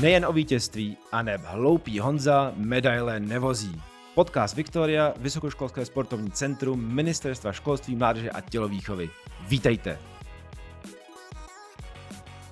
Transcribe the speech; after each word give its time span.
Nejen 0.00 0.26
o 0.26 0.32
vítězství, 0.32 0.96
a 1.12 1.22
neb 1.22 1.40
hloupý 1.44 1.98
Honza 1.98 2.52
medaile 2.56 3.20
nevozí. 3.20 3.82
Podcast 4.14 4.56
Viktoria, 4.56 5.14
Vysokoškolské 5.16 5.84
sportovní 5.84 6.30
centrum, 6.30 6.94
Ministerstva 6.94 7.52
školství, 7.52 7.96
mládeže 7.96 8.30
a 8.30 8.40
tělovýchovy. 8.40 9.10
Vítejte! 9.48 9.98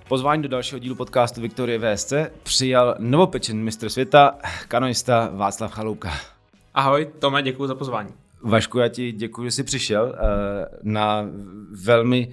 Pozvání 0.08 0.42
do 0.42 0.48
dalšího 0.48 0.78
dílu 0.78 0.94
podcastu 0.94 1.40
Viktorie 1.40 1.78
VSC 1.78 2.12
přijal 2.42 2.96
novopečen 2.98 3.56
mistr 3.56 3.88
světa, 3.88 4.38
kanoista 4.68 5.30
Václav 5.32 5.72
Chaloupka. 5.72 6.12
Ahoj, 6.74 7.10
Tome, 7.18 7.42
děkuji 7.42 7.66
za 7.66 7.74
pozvání. 7.74 8.10
Vašku, 8.42 8.78
já 8.78 8.88
ti 8.88 9.12
děkuji, 9.12 9.44
že 9.44 9.50
jsi 9.50 9.62
přišel 9.62 10.14
eh, 10.14 10.66
na 10.82 11.26
velmi 11.84 12.28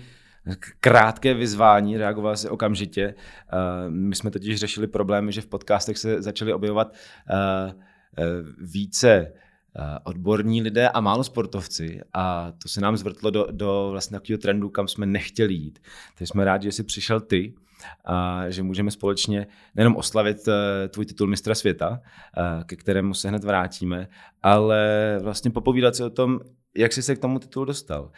krátké 0.79 1.33
vyzvání, 1.33 1.97
reagoval 1.97 2.37
se 2.37 2.49
okamžitě. 2.49 3.03
Eh, 3.03 3.89
my 3.89 4.15
jsme 4.15 4.31
totiž 4.31 4.59
řešili 4.59 4.87
problémy, 4.87 5.31
že 5.31 5.41
v 5.41 5.47
podcastech 5.47 5.97
se 5.97 6.21
začaly 6.21 6.53
objevovat 6.53 6.93
eh, 7.29 7.73
více 8.57 9.33
odborní 10.03 10.61
lidé 10.61 10.89
a 10.89 11.01
málo 11.01 11.23
sportovci 11.23 12.01
a 12.13 12.51
to 12.63 12.69
se 12.69 12.81
nám 12.81 12.97
zvrtlo 12.97 13.29
do, 13.29 13.47
do 13.51 13.87
vlastně 13.91 14.19
takového 14.19 14.37
trendu, 14.37 14.69
kam 14.69 14.87
jsme 14.87 15.05
nechtěli 15.05 15.53
jít. 15.53 15.79
Takže 16.17 16.27
jsme 16.27 16.45
rádi, 16.45 16.67
že 16.67 16.71
jsi 16.71 16.83
přišel 16.83 17.21
ty 17.21 17.53
a 18.05 18.49
že 18.49 18.63
můžeme 18.63 18.91
společně 18.91 19.47
nejenom 19.75 19.95
oslavit 19.95 20.47
eh, 20.47 20.87
tvůj 20.87 21.05
titul 21.05 21.27
mistra 21.27 21.55
světa, 21.55 22.01
eh, 22.37 22.63
ke 22.63 22.75
kterému 22.75 23.13
se 23.13 23.29
hned 23.29 23.43
vrátíme, 23.43 24.07
ale 24.43 25.17
vlastně 25.21 25.51
popovídat 25.51 25.95
si 25.95 26.03
o 26.03 26.09
tom, 26.09 26.39
jak 26.77 26.93
jsi 26.93 27.03
se 27.03 27.15
k 27.15 27.19
tomu 27.19 27.39
titulu 27.39 27.65
dostal. 27.65 28.11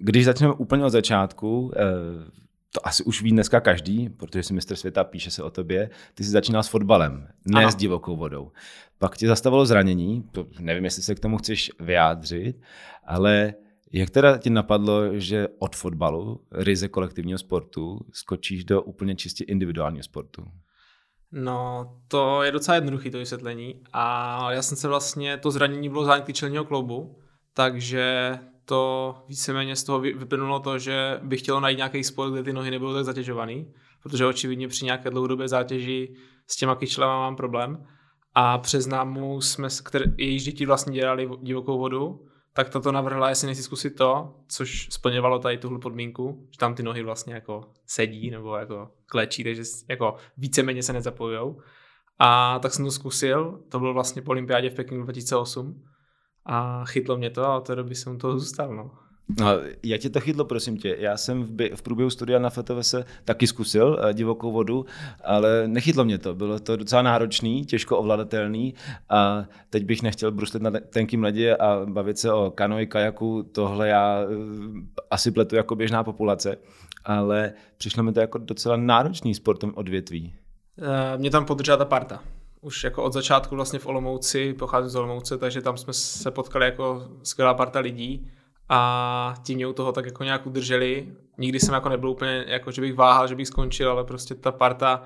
Eh, 0.00 0.04
když 0.04 0.24
začneme 0.24 0.54
úplně 0.54 0.84
od 0.84 0.90
začátku, 0.90 1.72
to 2.74 2.86
asi 2.86 3.04
už 3.04 3.22
ví 3.22 3.30
dneska 3.30 3.60
každý, 3.60 4.08
protože 4.08 4.42
si 4.42 4.54
mistr 4.54 4.76
světa 4.76 5.04
píše 5.04 5.30
se 5.30 5.42
o 5.42 5.50
tobě, 5.50 5.90
ty 6.14 6.24
jsi 6.24 6.30
začínal 6.30 6.62
s 6.62 6.68
fotbalem, 6.68 7.28
ne 7.44 7.60
ano. 7.60 7.70
s 7.70 7.74
divokou 7.74 8.16
vodou. 8.16 8.52
Pak 8.98 9.16
tě 9.16 9.28
zastavilo 9.28 9.66
zranění, 9.66 10.22
to 10.32 10.46
nevím, 10.60 10.84
jestli 10.84 11.02
se 11.02 11.14
k 11.14 11.20
tomu 11.20 11.38
chceš 11.38 11.72
vyjádřit, 11.80 12.60
ale 13.06 13.54
jak 13.92 14.10
teda 14.10 14.38
ti 14.38 14.50
napadlo, 14.50 15.18
že 15.18 15.48
od 15.58 15.76
fotbalu, 15.76 16.40
ryze 16.52 16.88
kolektivního 16.88 17.38
sportu, 17.38 18.00
skočíš 18.12 18.64
do 18.64 18.82
úplně 18.82 19.14
čistě 19.14 19.44
individuálního 19.44 20.04
sportu? 20.04 20.44
No, 21.32 21.90
to 22.08 22.42
je 22.42 22.52
docela 22.52 22.74
jednoduché 22.74 23.10
to 23.10 23.18
vysvětlení. 23.18 23.80
A 23.92 24.52
já 24.52 24.62
jsem 24.62 24.76
se 24.76 24.88
vlastně, 24.88 25.36
to 25.36 25.50
zranění 25.50 25.88
bylo 25.88 26.04
zánětí 26.04 26.32
čelního 26.32 26.64
kloubu, 26.64 27.18
takže 27.52 28.38
to 28.64 29.14
víceméně 29.28 29.76
z 29.76 29.84
toho 29.84 30.00
vyplynulo 30.00 30.60
to, 30.60 30.78
že 30.78 31.20
bych 31.22 31.40
chtěl 31.40 31.60
najít 31.60 31.76
nějaký 31.76 32.04
sport, 32.04 32.32
kde 32.32 32.42
ty 32.42 32.52
nohy 32.52 32.70
nebudou 32.70 32.94
tak 32.94 33.04
zatěžovaný, 33.04 33.72
protože 34.02 34.26
očividně 34.26 34.68
při 34.68 34.84
nějaké 34.84 35.10
dlouhodobé 35.10 35.48
zátěži 35.48 36.14
s 36.46 36.56
těma 36.56 36.74
kyčlema 36.74 37.18
mám 37.18 37.36
problém. 37.36 37.86
A 38.34 38.58
přes 38.58 38.86
námu 38.86 39.40
jsme, 39.40 39.68
který, 39.84 40.04
jejíž 40.16 40.44
děti 40.44 40.66
vlastně 40.66 40.94
dělali 40.94 41.28
divokou 41.42 41.78
vodu, 41.78 42.20
tak 42.52 42.68
tato 42.68 42.92
navrhla, 42.92 43.28
jestli 43.28 43.46
nechci 43.46 43.62
zkusit 43.62 43.90
to, 43.90 44.34
což 44.48 44.88
splňovalo 44.90 45.38
tady 45.38 45.58
tuhle 45.58 45.78
podmínku, 45.78 46.48
že 46.52 46.58
tam 46.58 46.74
ty 46.74 46.82
nohy 46.82 47.02
vlastně 47.02 47.34
jako 47.34 47.64
sedí 47.86 48.30
nebo 48.30 48.56
jako 48.56 48.90
klečí, 49.06 49.44
takže 49.44 49.62
jako 49.88 50.14
víceméně 50.36 50.82
se 50.82 50.92
nezapojujou. 50.92 51.60
A 52.18 52.58
tak 52.58 52.72
jsem 52.72 52.84
to 52.84 52.90
zkusil, 52.90 53.62
to 53.70 53.78
bylo 53.78 53.94
vlastně 53.94 54.22
po 54.22 54.30
olympiádě 54.30 54.70
v 54.70 54.74
Pekingu 54.74 55.02
2008 55.02 55.84
a 56.46 56.84
chytlo 56.84 57.16
mě 57.16 57.30
to 57.30 57.44
a 57.44 57.56
od 57.56 57.66
té 57.66 57.74
doby 57.74 57.94
jsem 57.94 58.18
to 58.18 58.38
zůstal. 58.38 58.76
No. 58.76 58.90
No, 59.40 59.46
já 59.82 59.98
tě 59.98 60.10
to 60.10 60.20
chytlo, 60.20 60.44
prosím 60.44 60.76
tě. 60.76 60.96
Já 60.98 61.16
jsem 61.16 61.42
v, 61.42 61.50
by, 61.50 61.72
v 61.74 61.82
průběhu 61.82 62.10
studia 62.10 62.38
na 62.38 62.50
FTVS 62.50 62.94
taky 63.24 63.46
zkusil 63.46 63.98
uh, 64.00 64.12
divokou 64.12 64.52
vodu, 64.52 64.86
ale 65.24 65.68
nechytlo 65.68 66.04
mě 66.04 66.18
to. 66.18 66.34
Bylo 66.34 66.58
to 66.58 66.76
docela 66.76 67.02
náročný, 67.02 67.64
těžko 67.64 67.98
ovladatelný 67.98 68.74
a 69.08 69.44
teď 69.70 69.84
bych 69.84 70.02
nechtěl 70.02 70.30
bruslit 70.30 70.62
na 70.62 70.70
tenkým 70.70 71.22
ledě 71.22 71.56
a 71.56 71.86
bavit 71.86 72.18
se 72.18 72.32
o 72.32 72.50
kanoji, 72.50 72.86
kajaku. 72.86 73.42
Tohle 73.42 73.88
já 73.88 74.24
uh, 74.24 74.80
asi 75.10 75.30
pletu 75.30 75.56
jako 75.56 75.76
běžná 75.76 76.04
populace, 76.04 76.56
ale 77.04 77.52
přišlo 77.76 78.02
mi 78.02 78.12
to 78.12 78.20
jako 78.20 78.38
docela 78.38 78.76
náročný 78.76 79.34
sportem 79.34 79.72
odvětví. 79.74 80.34
Uh, 80.78 81.20
mě 81.20 81.30
tam 81.30 81.44
podržela 81.44 81.76
ta 81.76 81.84
parta 81.84 82.22
už 82.64 82.84
jako 82.84 83.02
od 83.02 83.12
začátku 83.12 83.56
vlastně 83.56 83.78
v 83.78 83.86
Olomouci, 83.86 84.54
pocházím 84.54 84.90
z 84.90 84.96
Olomouce, 84.96 85.38
takže 85.38 85.60
tam 85.60 85.76
jsme 85.76 85.92
se 85.92 86.30
potkali 86.30 86.64
jako 86.64 87.08
skvělá 87.22 87.54
parta 87.54 87.78
lidí 87.78 88.30
a 88.68 89.34
ti 89.42 89.54
mě 89.54 89.66
u 89.66 89.72
toho 89.72 89.92
tak 89.92 90.06
jako 90.06 90.24
nějak 90.24 90.46
udrželi. 90.46 91.12
Nikdy 91.38 91.60
jsem 91.60 91.74
jako 91.74 91.88
nebyl 91.88 92.10
úplně, 92.10 92.44
jako 92.48 92.70
že 92.70 92.80
bych 92.80 92.94
váhal, 92.94 93.28
že 93.28 93.34
bych 93.34 93.48
skončil, 93.48 93.90
ale 93.90 94.04
prostě 94.04 94.34
ta 94.34 94.52
parta, 94.52 95.02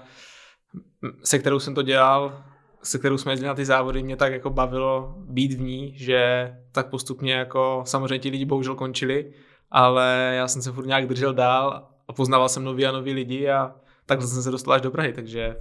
se 1.24 1.38
kterou 1.38 1.58
jsem 1.58 1.74
to 1.74 1.82
dělal, 1.82 2.42
se 2.82 2.98
kterou 2.98 3.18
jsme 3.18 3.32
jezdili 3.32 3.48
na 3.48 3.54
ty 3.54 3.64
závody, 3.64 4.02
mě 4.02 4.16
tak 4.16 4.32
jako 4.32 4.50
bavilo 4.50 5.14
být 5.18 5.52
v 5.52 5.60
ní, 5.60 5.92
že 5.96 6.52
tak 6.72 6.90
postupně 6.90 7.32
jako 7.32 7.82
samozřejmě 7.86 8.18
ti 8.18 8.30
lidi 8.30 8.44
bohužel 8.44 8.74
končili, 8.74 9.32
ale 9.70 10.34
já 10.36 10.48
jsem 10.48 10.62
se 10.62 10.72
furt 10.72 10.86
nějak 10.86 11.06
držel 11.06 11.34
dál 11.34 11.88
a 12.08 12.12
poznával 12.12 12.48
jsem 12.48 12.64
nový 12.64 12.86
a 12.86 12.92
nový 12.92 13.12
lidi 13.12 13.50
a 13.50 13.74
takhle 14.06 14.26
jsem 14.26 14.42
se 14.42 14.50
dostal 14.50 14.74
až 14.74 14.80
do 14.80 14.90
Prahy, 14.90 15.12
takže 15.12 15.56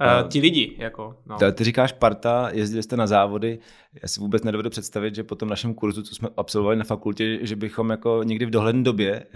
Uh, 0.00 0.28
ti 0.28 0.40
lidi, 0.40 0.76
jako. 0.78 1.16
No. 1.26 1.52
Ty 1.52 1.64
říkáš 1.64 1.92
parta, 1.92 2.48
jezdili 2.52 2.82
jste 2.82 2.96
na 2.96 3.06
závody, 3.06 3.58
já 4.02 4.08
si 4.08 4.20
vůbec 4.20 4.42
nedovedu 4.44 4.70
představit, 4.70 5.14
že 5.14 5.22
po 5.22 5.34
tom 5.34 5.48
našem 5.48 5.74
kurzu, 5.74 6.02
co 6.02 6.14
jsme 6.14 6.28
absolvovali 6.36 6.76
na 6.76 6.84
fakultě, 6.84 7.38
že 7.42 7.56
bychom 7.56 7.90
jako 7.90 8.20
někdy 8.22 8.46
v 8.46 8.50
dohledné 8.50 8.82
době 8.82 9.26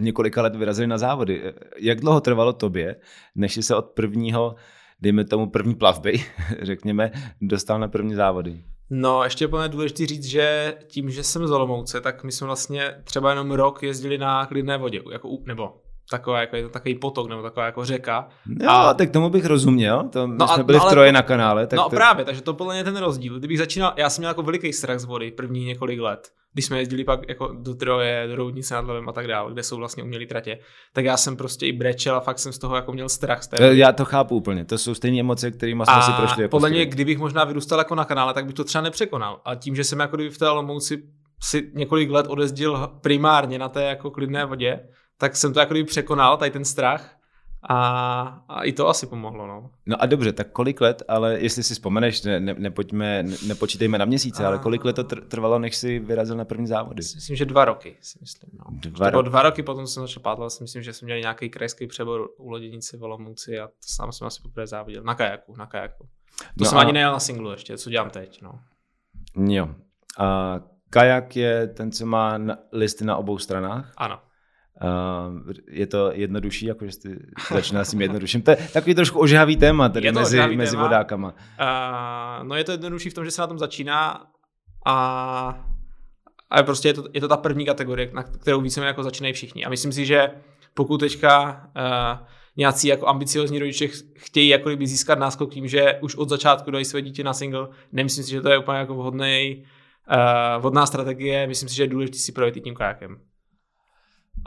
několika 0.00 0.42
let 0.42 0.56
vyrazili 0.56 0.86
na 0.86 0.98
závody. 0.98 1.54
Jak 1.80 2.00
dlouho 2.00 2.20
trvalo 2.20 2.52
tobě, 2.52 2.96
než 3.34 3.54
jsi 3.54 3.62
se 3.62 3.76
od 3.76 3.86
prvního, 3.86 4.54
dejme 5.00 5.24
tomu 5.24 5.50
první 5.50 5.74
plavby, 5.74 6.24
řekněme, 6.62 7.10
dostal 7.40 7.78
na 7.78 7.88
první 7.88 8.14
závody? 8.14 8.64
No, 8.90 9.24
ještě 9.24 9.44
je 9.62 9.68
důležité 9.68 10.06
říct, 10.06 10.24
že 10.24 10.76
tím, 10.86 11.10
že 11.10 11.22
jsem 11.22 11.46
z 11.46 11.50
Olomouce, 11.50 12.00
tak 12.00 12.24
my 12.24 12.32
jsme 12.32 12.46
vlastně 12.46 12.94
třeba 13.04 13.30
jenom 13.30 13.50
rok 13.50 13.82
jezdili 13.82 14.18
na 14.18 14.46
klidné 14.46 14.78
vodě, 14.78 15.00
jako, 15.12 15.38
nebo 15.46 15.83
taková, 16.10 16.40
jako 16.40 16.56
je 16.56 16.62
to 16.62 16.68
takový 16.68 16.94
potok 16.94 17.28
nebo 17.28 17.42
taková 17.42 17.66
jako 17.66 17.84
řeka. 17.84 18.28
No, 18.46 18.70
a 18.70 18.94
tak 18.94 19.10
tomu 19.10 19.30
bych 19.30 19.46
rozuměl, 19.46 20.08
to 20.12 20.26
no 20.26 20.48
jsme 20.48 20.62
a, 20.62 20.66
byli 20.66 20.78
no, 20.78 20.86
v 20.86 20.90
troje 20.90 21.12
na 21.12 21.22
kanále. 21.22 21.66
Tak 21.66 21.76
no 21.76 21.84
to... 21.84 21.96
právě, 21.96 22.24
takže 22.24 22.42
to 22.42 22.54
podle 22.54 22.74
mě 22.74 22.84
ten 22.84 22.96
rozdíl. 22.96 23.38
Kdybych 23.38 23.58
začínal, 23.58 23.92
já 23.96 24.10
jsem 24.10 24.22
měl 24.22 24.30
jako 24.30 24.42
veliký 24.42 24.72
strach 24.72 24.98
z 24.98 25.04
vody 25.04 25.30
první 25.30 25.64
několik 25.64 26.00
let, 26.00 26.28
když 26.52 26.64
jsme 26.64 26.78
jezdili 26.78 27.04
pak 27.04 27.28
jako 27.28 27.54
do 27.58 27.74
Troje, 27.74 28.26
do 28.28 28.36
Roudnice 28.36 28.74
nad 28.74 28.84
Levem 28.84 29.08
a 29.08 29.12
tak 29.12 29.26
dále, 29.26 29.52
kde 29.52 29.62
jsou 29.62 29.76
vlastně 29.76 30.02
umělé 30.02 30.26
tratě, 30.26 30.58
tak 30.92 31.04
já 31.04 31.16
jsem 31.16 31.36
prostě 31.36 31.66
i 31.66 31.72
brečel 31.72 32.16
a 32.16 32.20
fakt 32.20 32.38
jsem 32.38 32.52
z 32.52 32.58
toho 32.58 32.76
jako 32.76 32.92
měl 32.92 33.08
strach. 33.08 33.42
Z 33.42 33.46
té 33.46 33.76
já 33.76 33.92
to 33.92 34.04
chápu 34.04 34.36
úplně, 34.36 34.64
to 34.64 34.78
jsou 34.78 34.94
stejné 34.94 35.20
emoce, 35.20 35.50
kterými 35.50 35.84
jsme 35.84 36.02
si 36.02 36.12
prošli. 36.12 36.48
Podle 36.48 36.70
mě, 36.70 36.86
kdybych 36.86 37.18
možná 37.18 37.44
vyrůstal 37.44 37.78
jako 37.78 37.94
na 37.94 38.04
kanále, 38.04 38.34
tak 38.34 38.46
bych 38.46 38.54
to 38.54 38.64
třeba 38.64 38.82
nepřekonal. 38.82 39.40
A 39.44 39.54
tím, 39.54 39.76
že 39.76 39.84
jsem 39.84 40.00
jako 40.00 40.16
v 40.16 40.38
té 40.38 40.50
Olomouci 40.50 41.02
si 41.42 41.70
několik 41.74 42.10
let 42.10 42.26
odezdil 42.28 42.88
primárně 43.00 43.58
na 43.58 43.68
té 43.68 43.82
jako 43.82 44.10
klidné 44.10 44.44
vodě, 44.44 44.80
tak 45.18 45.36
jsem 45.36 45.52
to 45.52 45.60
jako 45.60 45.74
překonal, 45.86 46.36
tady 46.36 46.50
ten 46.50 46.64
strach. 46.64 47.16
A, 47.68 48.44
a 48.48 48.62
i 48.62 48.72
to 48.72 48.88
asi 48.88 49.06
pomohlo. 49.06 49.46
No. 49.46 49.70
no 49.86 50.02
a 50.02 50.06
dobře, 50.06 50.32
tak 50.32 50.50
kolik 50.50 50.80
let, 50.80 51.02
ale 51.08 51.40
jestli 51.40 51.62
si 51.62 51.74
vzpomeneš, 51.74 52.22
ne, 52.22 52.40
ne, 52.40 52.54
nepojďme, 52.58 53.22
ne, 53.22 53.36
nepočítejme 53.46 53.98
na 53.98 54.04
měsíce, 54.04 54.44
a... 54.44 54.46
ale 54.46 54.58
kolik 54.58 54.84
let 54.84 54.96
to 54.96 55.04
trvalo, 55.04 55.58
než 55.58 55.76
si 55.76 55.98
vyrazil 55.98 56.36
na 56.36 56.44
první 56.44 56.66
závody? 56.66 57.02
Myslím, 57.14 57.36
že 57.36 57.44
dva 57.44 57.64
roky, 57.64 57.96
si 58.00 58.18
myslím. 58.20 58.50
No. 58.52 58.64
Dva, 58.70 59.10
roky. 59.10 59.28
dva 59.28 59.42
roky 59.42 59.62
potom 59.62 59.86
jsem 59.86 60.02
začal 60.02 60.22
pátlat, 60.22 60.52
si 60.52 60.62
myslím, 60.62 60.82
že 60.82 60.92
jsem 60.92 61.06
měl 61.06 61.18
nějaký 61.18 61.50
krajský 61.50 61.86
přebor 61.86 62.28
u 62.38 62.50
loděnice 62.50 62.96
v 62.96 63.02
Olomouci 63.02 63.58
a 63.58 63.66
to 63.66 63.72
sám 63.80 64.12
jsem 64.12 64.26
asi 64.26 64.42
poprvé 64.42 64.66
záviděl. 64.66 65.02
Na 65.02 65.14
kajaku, 65.14 65.56
na 65.56 65.66
kajaku. 65.66 66.08
To 66.38 66.64
no 66.64 66.66
jsem 66.66 66.78
a... 66.78 66.80
ani 66.80 66.92
nejel 66.92 67.12
na 67.12 67.20
singlu 67.20 67.50
ještě, 67.50 67.78
co 67.78 67.90
dělám 67.90 68.10
teď. 68.10 68.42
No. 68.42 68.60
Jo. 69.36 69.68
A 70.18 70.60
kajak 70.90 71.36
je 71.36 71.66
ten, 71.66 71.92
co 71.92 72.06
má 72.06 72.38
listy 72.72 73.04
na 73.04 73.16
obou 73.16 73.38
stranách? 73.38 73.92
Ano. 73.96 74.20
Uh, 74.82 75.52
je 75.68 75.86
to 75.86 76.10
jednodušší, 76.14 76.66
jakože 76.66 76.92
jsi 76.92 77.16
začíná 77.52 77.84
s 77.84 77.90
tím 77.90 78.00
jednodušším. 78.00 78.42
To 78.42 78.50
je 78.50 78.56
takový 78.72 78.94
trošku 78.94 79.18
ožhavý 79.18 79.56
téma 79.56 79.88
tady 79.88 80.12
mezi, 80.12 80.56
mezi 80.56 80.72
téma. 80.72 80.82
vodákama. 80.82 81.28
Uh, 81.28 82.46
no 82.48 82.54
je 82.54 82.64
to 82.64 82.72
jednodušší 82.72 83.10
v 83.10 83.14
tom, 83.14 83.24
že 83.24 83.30
se 83.30 83.40
na 83.40 83.46
tom 83.46 83.58
začíná 83.58 84.26
a, 84.86 85.66
a 86.50 86.62
prostě 86.62 86.88
je 86.88 86.94
to, 86.94 87.04
je 87.12 87.20
to 87.20 87.28
ta 87.28 87.36
první 87.36 87.66
kategorie, 87.66 88.10
na 88.12 88.22
kterou 88.22 88.60
víceméně 88.60 88.88
jako 88.88 89.02
začínají 89.02 89.34
všichni. 89.34 89.64
A 89.64 89.70
myslím 89.70 89.92
si, 89.92 90.06
že 90.06 90.30
pokud 90.74 90.98
teďka 90.98 91.62
uh, 91.76 92.26
nějací 92.56 92.88
jako 92.88 93.08
ambiciozní 93.08 93.58
rodiče 93.58 93.88
chtějí 94.16 94.48
jako 94.48 94.68
kdyby 94.68 94.86
získat 94.86 95.18
náskok 95.18 95.54
tím, 95.54 95.68
že 95.68 95.98
už 96.02 96.16
od 96.16 96.28
začátku 96.28 96.70
dají 96.70 96.84
své 96.84 97.02
dítě 97.02 97.24
na 97.24 97.32
single, 97.32 97.68
nemyslím 97.92 98.24
si, 98.24 98.30
že 98.30 98.40
to 98.40 98.48
je 98.48 98.58
úplně 98.58 98.78
jako 98.78 98.94
vhodný, 98.94 99.64
uh, 100.10 100.60
vhodná 100.60 100.86
strategie, 100.86 101.46
myslím 101.46 101.68
si, 101.68 101.74
že 101.76 101.82
je 101.82 101.88
důležité 101.88 102.18
si 102.18 102.32
projít 102.32 102.64
tím 102.64 102.74
kajakem. 102.74 103.16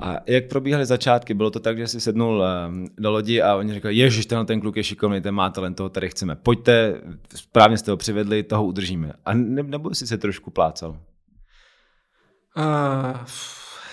A 0.01 0.15
jak 0.25 0.47
probíhaly 0.47 0.85
začátky? 0.85 1.33
Bylo 1.33 1.49
to 1.49 1.59
tak, 1.59 1.77
že 1.77 1.88
jsi 1.88 2.01
sednul 2.01 2.44
ehm, 2.44 2.88
do 2.99 3.11
lodi 3.11 3.41
a 3.41 3.55
oni 3.55 3.73
řekli, 3.73 3.95
ježiš, 3.95 4.25
ten, 4.25 4.45
ten 4.45 4.61
kluk 4.61 4.77
je 4.77 4.83
šikovný, 4.83 5.21
ten 5.21 5.35
má 5.35 5.49
talent, 5.49 5.77
toho 5.77 5.89
tady 5.89 6.09
chceme. 6.09 6.35
Pojďte, 6.35 7.01
správně 7.35 7.77
jste 7.77 7.91
ho 7.91 7.97
přivedli, 7.97 8.44
toho 8.44 8.65
udržíme. 8.65 9.13
A 9.25 9.33
ne, 9.33 9.63
nebo 9.63 9.95
jsi 9.95 10.07
se 10.07 10.17
trošku 10.17 10.51
plácal? 10.51 10.97
Uh, 12.57 13.17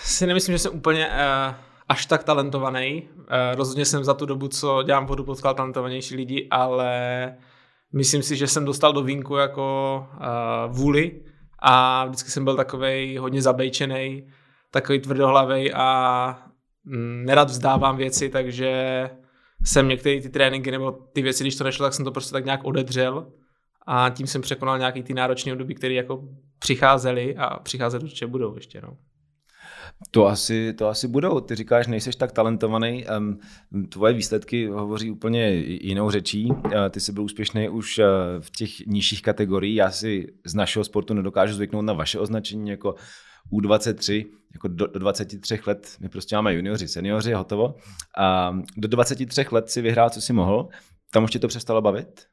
si 0.03 0.27
nemyslím, 0.27 0.53
že 0.53 0.59
jsem 0.59 0.75
úplně 0.75 1.07
uh, 1.07 1.55
až 1.89 2.05
tak 2.05 2.23
talentovaný. 2.23 3.09
Eh, 3.27 3.55
rozhodně 3.55 3.85
jsem 3.85 4.03
za 4.03 4.13
tu 4.13 4.25
dobu, 4.25 4.47
co 4.47 4.83
dělám 4.83 5.05
vodu, 5.05 5.23
potkal 5.23 5.53
talentovanější 5.53 6.15
lidi, 6.15 6.47
ale 6.51 7.33
myslím 7.93 8.23
si, 8.23 8.35
že 8.35 8.47
jsem 8.47 8.65
dostal 8.65 8.93
do 8.93 9.01
vínku 9.01 9.35
jako 9.35 9.97
uh, 10.13 10.75
vůli 10.75 11.21
a 11.59 12.05
vždycky 12.05 12.31
jsem 12.31 12.43
byl 12.43 12.55
takový 12.55 13.17
hodně 13.17 13.41
zabejčený, 13.41 14.27
takový 14.75 14.99
tvrdohlavý 14.99 15.73
a 15.73 15.87
mm, 16.83 17.25
nerad 17.25 17.49
vzdávám 17.49 17.97
věci, 17.97 18.29
takže 18.29 19.09
jsem 19.65 19.87
některé 19.87 20.21
ty 20.21 20.29
tréninky 20.29 20.71
nebo 20.71 20.91
ty 20.91 21.21
věci, 21.21 21.43
když 21.43 21.55
to 21.55 21.63
nešlo, 21.63 21.85
tak 21.85 21.93
jsem 21.93 22.05
to 22.05 22.11
prostě 22.11 22.31
tak 22.31 22.45
nějak 22.45 22.63
odedřel 22.63 23.27
a 23.87 24.09
tím 24.09 24.27
jsem 24.27 24.41
překonal 24.41 24.77
nějaký 24.77 25.03
ty 25.03 25.13
náročné 25.13 25.53
období, 25.53 25.75
které 25.75 25.93
jako 25.93 26.23
přicházely 26.59 27.35
a 27.35 27.59
přicházet 27.59 28.03
určitě 28.03 28.27
budou 28.27 28.55
ještě. 28.55 28.81
No. 28.81 28.97
To 30.11 30.27
asi, 30.27 30.73
to 30.73 30.87
asi 30.87 31.07
budou. 31.07 31.39
Ty 31.39 31.55
říkáš, 31.55 31.87
nejseš 31.87 32.15
tak 32.15 32.31
talentovaný. 32.31 33.05
Tvoje 33.89 34.13
výsledky 34.13 34.67
hovoří 34.67 35.11
úplně 35.11 35.51
jinou 35.55 36.09
řečí. 36.09 36.45
Uh, 36.45 36.71
ty 36.89 36.99
jsi 36.99 37.11
byl 37.11 37.23
úspěšný 37.23 37.69
už 37.69 37.97
uh, 37.97 38.05
v 38.39 38.51
těch 38.51 38.79
nižších 38.87 39.21
kategoriích. 39.21 39.75
Já 39.75 39.91
si 39.91 40.27
z 40.45 40.53
našeho 40.53 40.83
sportu 40.83 41.13
nedokážu 41.13 41.53
zvyknout 41.53 41.85
na 41.85 41.93
vaše 41.93 42.19
označení 42.19 42.69
jako 42.69 42.95
U23, 43.53 44.25
jako 44.55 44.67
do, 44.67 44.87
do 44.87 44.99
23 44.99 45.59
let, 45.65 45.97
my 45.99 46.09
prostě 46.09 46.35
máme 46.35 46.53
junioři, 46.53 46.87
seniori, 46.87 47.33
hotovo. 47.33 47.75
A 48.17 48.55
do 48.77 48.87
23 48.87 49.45
let 49.51 49.69
si 49.69 49.81
vyhrál, 49.81 50.09
co 50.09 50.21
si 50.21 50.33
mohl. 50.33 50.67
Tam 51.11 51.23
už 51.23 51.31
tě 51.31 51.39
to 51.39 51.47
přestalo 51.47 51.81
bavit? 51.81 52.27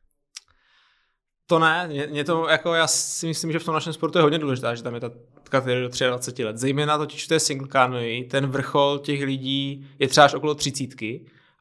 To 1.47 1.59
ne, 1.59 1.89
mě, 1.89 2.07
mě 2.07 2.25
to, 2.25 2.49
jako 2.49 2.75
já 2.75 2.87
si 2.87 3.27
myslím, 3.27 3.53
že 3.53 3.59
v 3.59 3.65
tom 3.65 3.75
našem 3.75 3.93
sportu 3.93 4.19
je 4.19 4.23
hodně 4.23 4.39
důležité, 4.39 4.77
že 4.77 4.83
tam 4.83 4.95
je 4.95 5.01
ta 5.01 5.11
kategorie 5.49 5.89
do 5.89 6.09
23 6.09 6.45
let. 6.45 6.59
Zejména 6.59 6.99
totiž 6.99 7.27
to 7.27 7.35
je 7.35 7.41
single 7.41 7.69
canoe, 7.69 8.25
ten 8.31 8.47
vrchol 8.47 8.99
těch 8.99 9.23
lidí 9.23 9.89
je 9.99 10.09
třeba 10.09 10.27
až 10.27 10.35
okolo 10.35 10.55
30 10.55 10.89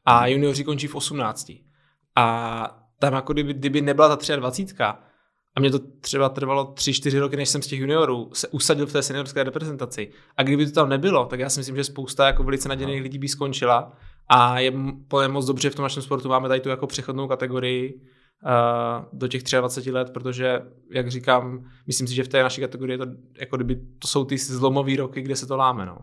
a 0.04 0.26
junioři 0.26 0.64
končí 0.64 0.86
v 0.86 0.94
18. 0.94 1.52
A 2.16 2.88
tam 2.98 3.14
jako 3.14 3.32
kdyby, 3.32 3.54
kdyby 3.54 3.80
nebyla 3.80 4.16
ta 4.16 4.36
23 4.36 4.64
a 5.56 5.60
mě 5.60 5.70
to 5.70 5.78
třeba 5.78 6.28
trvalo 6.28 6.64
3-4 6.64 7.20
roky, 7.20 7.36
než 7.36 7.48
jsem 7.48 7.62
z 7.62 7.66
těch 7.66 7.78
juniorů 7.78 8.30
se 8.32 8.48
usadil 8.48 8.86
v 8.86 8.92
té 8.92 9.02
seniorské 9.02 9.44
reprezentaci. 9.44 10.12
A 10.36 10.42
kdyby 10.42 10.66
to 10.66 10.72
tam 10.72 10.88
nebylo, 10.88 11.26
tak 11.26 11.40
já 11.40 11.50
si 11.50 11.60
myslím, 11.60 11.76
že 11.76 11.84
spousta 11.84 12.26
jako 12.26 12.42
velice 12.42 12.68
nadějných 12.68 13.02
lidí 13.02 13.18
by 13.18 13.28
skončila. 13.28 13.92
A 14.28 14.58
je 14.58 14.72
moc 15.28 15.46
dobře 15.46 15.70
v 15.70 15.74
tom 15.74 15.82
našem 15.82 16.02
sportu 16.02 16.28
máme 16.28 16.48
tady 16.48 16.60
tu 16.60 16.68
jako 16.68 16.86
přechodnou 16.86 17.28
kategorii, 17.28 18.00
do 19.12 19.28
těch 19.28 19.42
23 19.42 19.90
let, 19.90 20.10
protože, 20.10 20.62
jak 20.90 21.10
říkám, 21.10 21.70
myslím 21.86 22.08
si, 22.08 22.14
že 22.14 22.24
v 22.24 22.28
té 22.28 22.42
naší 22.42 22.60
kategorii 22.60 22.98
to, 22.98 23.06
jako 23.40 23.56
kdyby, 23.56 23.76
to 23.98 24.08
jsou 24.08 24.24
ty 24.24 24.38
zlomové 24.38 24.96
roky, 24.96 25.22
kde 25.22 25.36
se 25.36 25.46
to 25.46 25.56
láme. 25.56 25.86
No. 25.86 25.98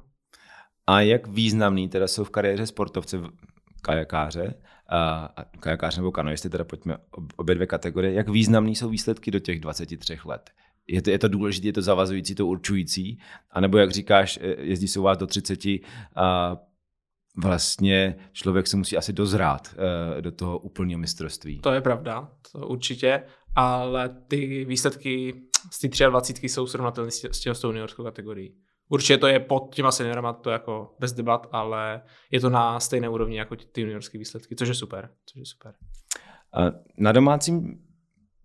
A 0.88 1.02
jak 1.02 1.28
významný 1.28 1.90
teda 1.90 2.08
jsou 2.08 2.24
v 2.24 2.30
kariéře 2.30 2.66
sportovce 2.66 3.22
kajakáře, 3.82 4.54
a 4.92 5.30
kajakář 5.60 5.98
nebo 5.98 6.12
kanoisty, 6.12 6.50
teda 6.50 6.64
pojďme 6.64 6.98
obě 7.36 7.56
dvě 7.56 7.68
kategorie, 7.68 8.14
jak 8.14 8.30
významný 8.30 8.76
jsou 8.76 8.90
výsledky 8.90 9.32
do 9.32 9.40
těch 9.40 9.60
23 9.60 10.20
let? 10.26 10.50
Je 10.88 11.02
to, 11.02 11.10
je 11.10 11.20
to 11.20 11.28
důležité, 11.28 11.68
je 11.68 11.74
to 11.74 11.82
zavazující, 11.82 12.36
to 12.36 12.48
určující? 12.48 13.20
A 13.52 13.62
nebo 13.62 13.78
jak 13.78 13.92
říkáš, 13.92 14.40
jezdí 14.60 14.88
se 14.88 15.00
u 15.00 15.04
vás 15.04 15.18
do 15.18 15.28
30 15.28 15.60
a 16.16 16.58
vlastně 17.38 18.16
člověk 18.32 18.68
se 18.68 18.78
musí 18.78 18.98
asi 18.98 19.14
dozrát 19.14 19.76
uh, 19.76 20.22
do 20.22 20.32
toho 20.32 20.60
úplného 20.60 21.00
mistrovství. 21.00 21.60
To 21.60 21.72
je 21.72 21.82
pravda, 21.82 22.32
to 22.52 22.68
určitě, 22.68 23.24
ale 23.56 24.10
ty 24.28 24.66
výsledky 24.66 25.42
z 25.72 25.80
té 25.80 26.10
23 26.10 26.50
jsou 26.50 26.68
srovnatelné 26.68 27.12
s, 27.12 27.24
s 27.24 27.40
těmi 27.40 27.56
juniorskou 27.64 28.04
kategorií. 28.04 28.56
Určitě 28.90 29.18
to 29.18 29.28
je 29.28 29.40
pod 29.40 29.76
těma 29.76 29.92
seniorama, 29.92 30.34
to 30.34 30.50
jako 30.50 30.96
bez 31.00 31.14
debat, 31.14 31.48
ale 31.52 32.02
je 32.32 32.40
to 32.40 32.50
na 32.50 32.80
stejné 32.80 33.10
úrovni 33.10 33.38
jako 33.38 33.56
ty 33.56 33.82
juniorské 33.82 34.18
výsledky, 34.18 34.56
což 34.56 34.68
je 34.68 34.76
super. 34.76 35.10
Což 35.26 35.40
je 35.40 35.46
super. 35.46 35.74
Na 36.98 37.12
domácím 37.12 37.80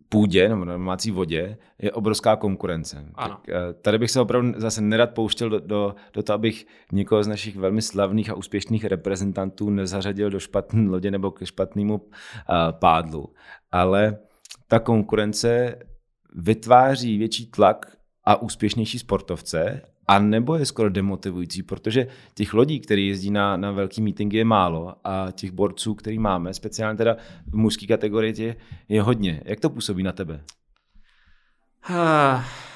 půdě 0.09 0.49
nebo 0.49 0.65
na 0.65 0.73
domácí 0.73 1.11
vodě 1.11 1.59
je 1.79 1.93
obrovská 1.93 2.37
konkurence. 2.37 3.07
Ano. 3.15 3.35
Tak, 3.35 3.49
eh, 3.49 3.75
tady 3.83 3.99
bych 3.99 4.11
se 4.11 4.21
opravdu 4.21 4.53
zase 4.57 4.81
nerad 4.81 5.15
pouštěl 5.15 5.51
do, 5.51 5.61
do, 5.61 5.95
do 6.13 6.23
toho, 6.23 6.35
abych 6.35 6.67
někoho 6.93 7.25
z 7.25 7.27
našich 7.27 7.57
velmi 7.57 7.83
slavných 7.83 8.31
a 8.31 8.35
úspěšných 8.35 8.85
reprezentantů 8.85 9.71
nezařadil 9.71 10.31
do 10.31 10.41
špatné 10.41 10.91
lodě 10.91 11.11
nebo 11.11 11.31
ke 11.31 11.47
špatnému 11.47 11.95
uh, 11.95 12.09
pádlu. 12.71 13.35
Ale 13.73 14.19
ta 14.69 14.79
konkurence 14.79 15.79
vytváří 16.35 17.19
větší 17.19 17.51
tlak 17.51 17.97
a 18.25 18.43
úspěšnější 18.43 18.99
sportovce 18.99 19.83
a 20.07 20.19
nebo 20.19 20.55
je 20.55 20.67
skoro 20.67 20.91
demotivující, 20.91 21.63
protože 21.63 22.07
těch 22.35 22.55
lodí, 22.55 22.81
který 22.81 23.09
jezdí 23.09 23.31
na, 23.31 23.57
na 23.57 23.71
velký 23.71 24.03
meetingy 24.03 24.37
je 24.37 24.45
málo 24.45 24.95
a 25.05 25.29
těch 25.33 25.51
borců, 25.51 25.95
který 25.95 26.19
máme, 26.19 26.55
speciálně 26.55 26.97
teda 26.97 27.17
v 27.47 27.57
mužské 27.57 27.87
kategorii 27.87 28.43
je, 28.43 28.57
je 28.89 29.03
hodně. 29.03 29.43
Jak 29.45 29.61
to 29.61 29.71
působí 29.71 30.03
na 30.03 30.13
tebe? 30.13 30.45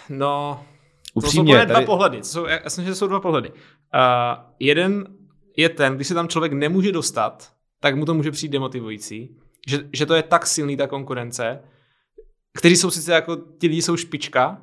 No, 0.08 0.64
Upřímně, 1.14 1.54
to 1.54 1.60
jsou 1.60 1.66
tady... 1.66 1.72
dva 1.72 1.86
pohledy. 1.86 2.18
To 2.18 2.24
jsou, 2.24 2.46
já 2.46 2.60
myslím, 2.64 2.84
že 2.84 2.90
to 2.90 2.96
jsou 2.96 3.06
dva 3.06 3.20
pohledy. 3.20 3.50
Uh, 3.50 3.56
jeden 4.60 5.06
je 5.56 5.68
ten, 5.68 5.94
když 5.94 6.08
se 6.08 6.14
tam 6.14 6.28
člověk 6.28 6.52
nemůže 6.52 6.92
dostat, 6.92 7.52
tak 7.80 7.96
mu 7.96 8.04
to 8.04 8.14
může 8.14 8.30
přijít 8.30 8.52
demotivující. 8.52 9.36
Že, 9.68 9.78
že 9.92 10.06
to 10.06 10.14
je 10.14 10.22
tak 10.22 10.46
silný 10.46 10.76
ta 10.76 10.86
konkurence, 10.86 11.60
kteří 12.54 12.76
jsou 12.76 12.90
sice 12.90 13.12
jako, 13.12 13.36
ti 13.36 13.66
lidi 13.66 13.82
jsou 13.82 13.96
špička, 13.96 14.62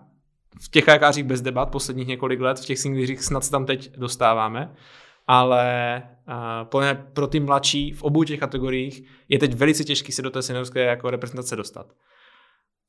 v 0.61 0.69
těch 0.69 0.85
kajakářích 0.85 1.23
bez 1.23 1.41
debat 1.41 1.71
posledních 1.71 2.07
několik 2.07 2.39
let, 2.39 2.59
v 2.59 2.65
těch 2.65 2.79
singlířích 2.79 3.23
snad 3.23 3.43
se 3.43 3.51
tam 3.51 3.65
teď 3.65 3.97
dostáváme, 3.97 4.73
ale 5.27 6.03
uh, 6.27 6.99
pro 7.13 7.27
ty 7.27 7.39
mladší 7.39 7.91
v 7.91 8.03
obou 8.03 8.23
těch 8.23 8.39
kategoriích 8.39 9.03
je 9.29 9.39
teď 9.39 9.53
velice 9.53 9.83
těžký 9.83 10.11
se 10.11 10.21
do 10.21 10.29
té 10.29 10.41
seniorské 10.41 10.85
jako 10.85 11.09
reprezentace 11.09 11.55
dostat. 11.55 11.93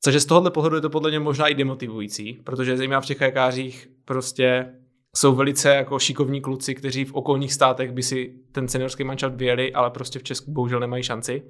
Což 0.01 0.15
z 0.15 0.25
tohohle 0.25 0.51
pohledu 0.51 0.75
je 0.75 0.81
to 0.81 0.89
podle 0.89 1.09
mě 1.09 1.19
možná 1.19 1.47
i 1.47 1.55
demotivující, 1.55 2.33
protože 2.33 2.77
zejména 2.77 3.01
v 3.01 3.05
těch 3.05 3.17
kajakářích 3.17 3.87
prostě 4.05 4.73
jsou 5.15 5.35
velice 5.35 5.69
jako 5.69 5.99
šikovní 5.99 6.41
kluci, 6.41 6.75
kteří 6.75 7.05
v 7.05 7.13
okolních 7.13 7.53
státech 7.53 7.91
by 7.91 8.03
si 8.03 8.33
ten 8.51 8.67
seniorský 8.67 9.03
manšaft 9.03 9.35
vyjeli, 9.35 9.73
ale 9.73 9.89
prostě 9.89 10.19
v 10.19 10.23
Česku 10.23 10.51
bohužel 10.51 10.79
nemají 10.79 11.03
šanci. 11.03 11.43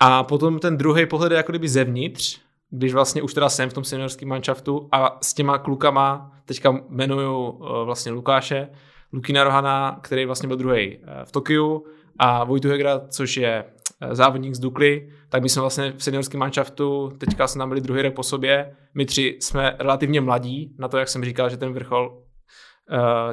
A 0.00 0.22
potom 0.22 0.58
ten 0.58 0.76
druhý 0.76 1.06
pohled 1.06 1.32
je 1.32 1.36
jako 1.36 1.52
kdyby 1.52 1.68
zevnitř, 1.68 2.40
když 2.70 2.94
vlastně 2.94 3.22
už 3.22 3.34
teda 3.34 3.48
jsem 3.48 3.70
v 3.70 3.72
tom 3.72 3.84
seniorském 3.84 4.28
manšaftu 4.28 4.88
a 4.92 5.18
s 5.22 5.34
těma 5.34 5.58
klukama, 5.58 6.32
teďka 6.44 6.80
jmenuju 6.88 7.60
eh, 7.62 7.84
vlastně 7.84 8.12
Lukáše, 8.12 8.68
Lukina 9.12 9.44
Rohana, 9.44 10.00
který 10.02 10.26
vlastně 10.26 10.46
byl 10.46 10.56
druhý 10.56 10.98
eh, 11.02 11.24
v 11.24 11.32
Tokiu 11.32 11.86
a 12.18 12.44
Vojtu 12.44 12.68
Hegra, 12.68 13.00
což 13.08 13.36
je 13.36 13.64
eh, 14.00 14.14
závodník 14.14 14.54
z 14.54 14.58
Dukly, 14.58 15.08
tak 15.28 15.42
my 15.42 15.48
jsme 15.48 15.60
vlastně 15.60 15.92
v 15.96 16.02
seniorském 16.02 16.40
manšaftu, 16.40 17.12
teďka 17.18 17.46
jsme 17.46 17.58
tam 17.58 17.68
byli 17.68 17.80
druhý 17.80 18.02
rok 18.02 18.14
po 18.14 18.22
sobě, 18.22 18.76
my 18.94 19.06
tři 19.06 19.38
jsme 19.40 19.76
relativně 19.78 20.20
mladí, 20.20 20.74
na 20.78 20.88
to, 20.88 20.98
jak 20.98 21.08
jsem 21.08 21.24
říkal, 21.24 21.50
že 21.50 21.56
ten 21.56 21.72
vrchol 21.72 22.22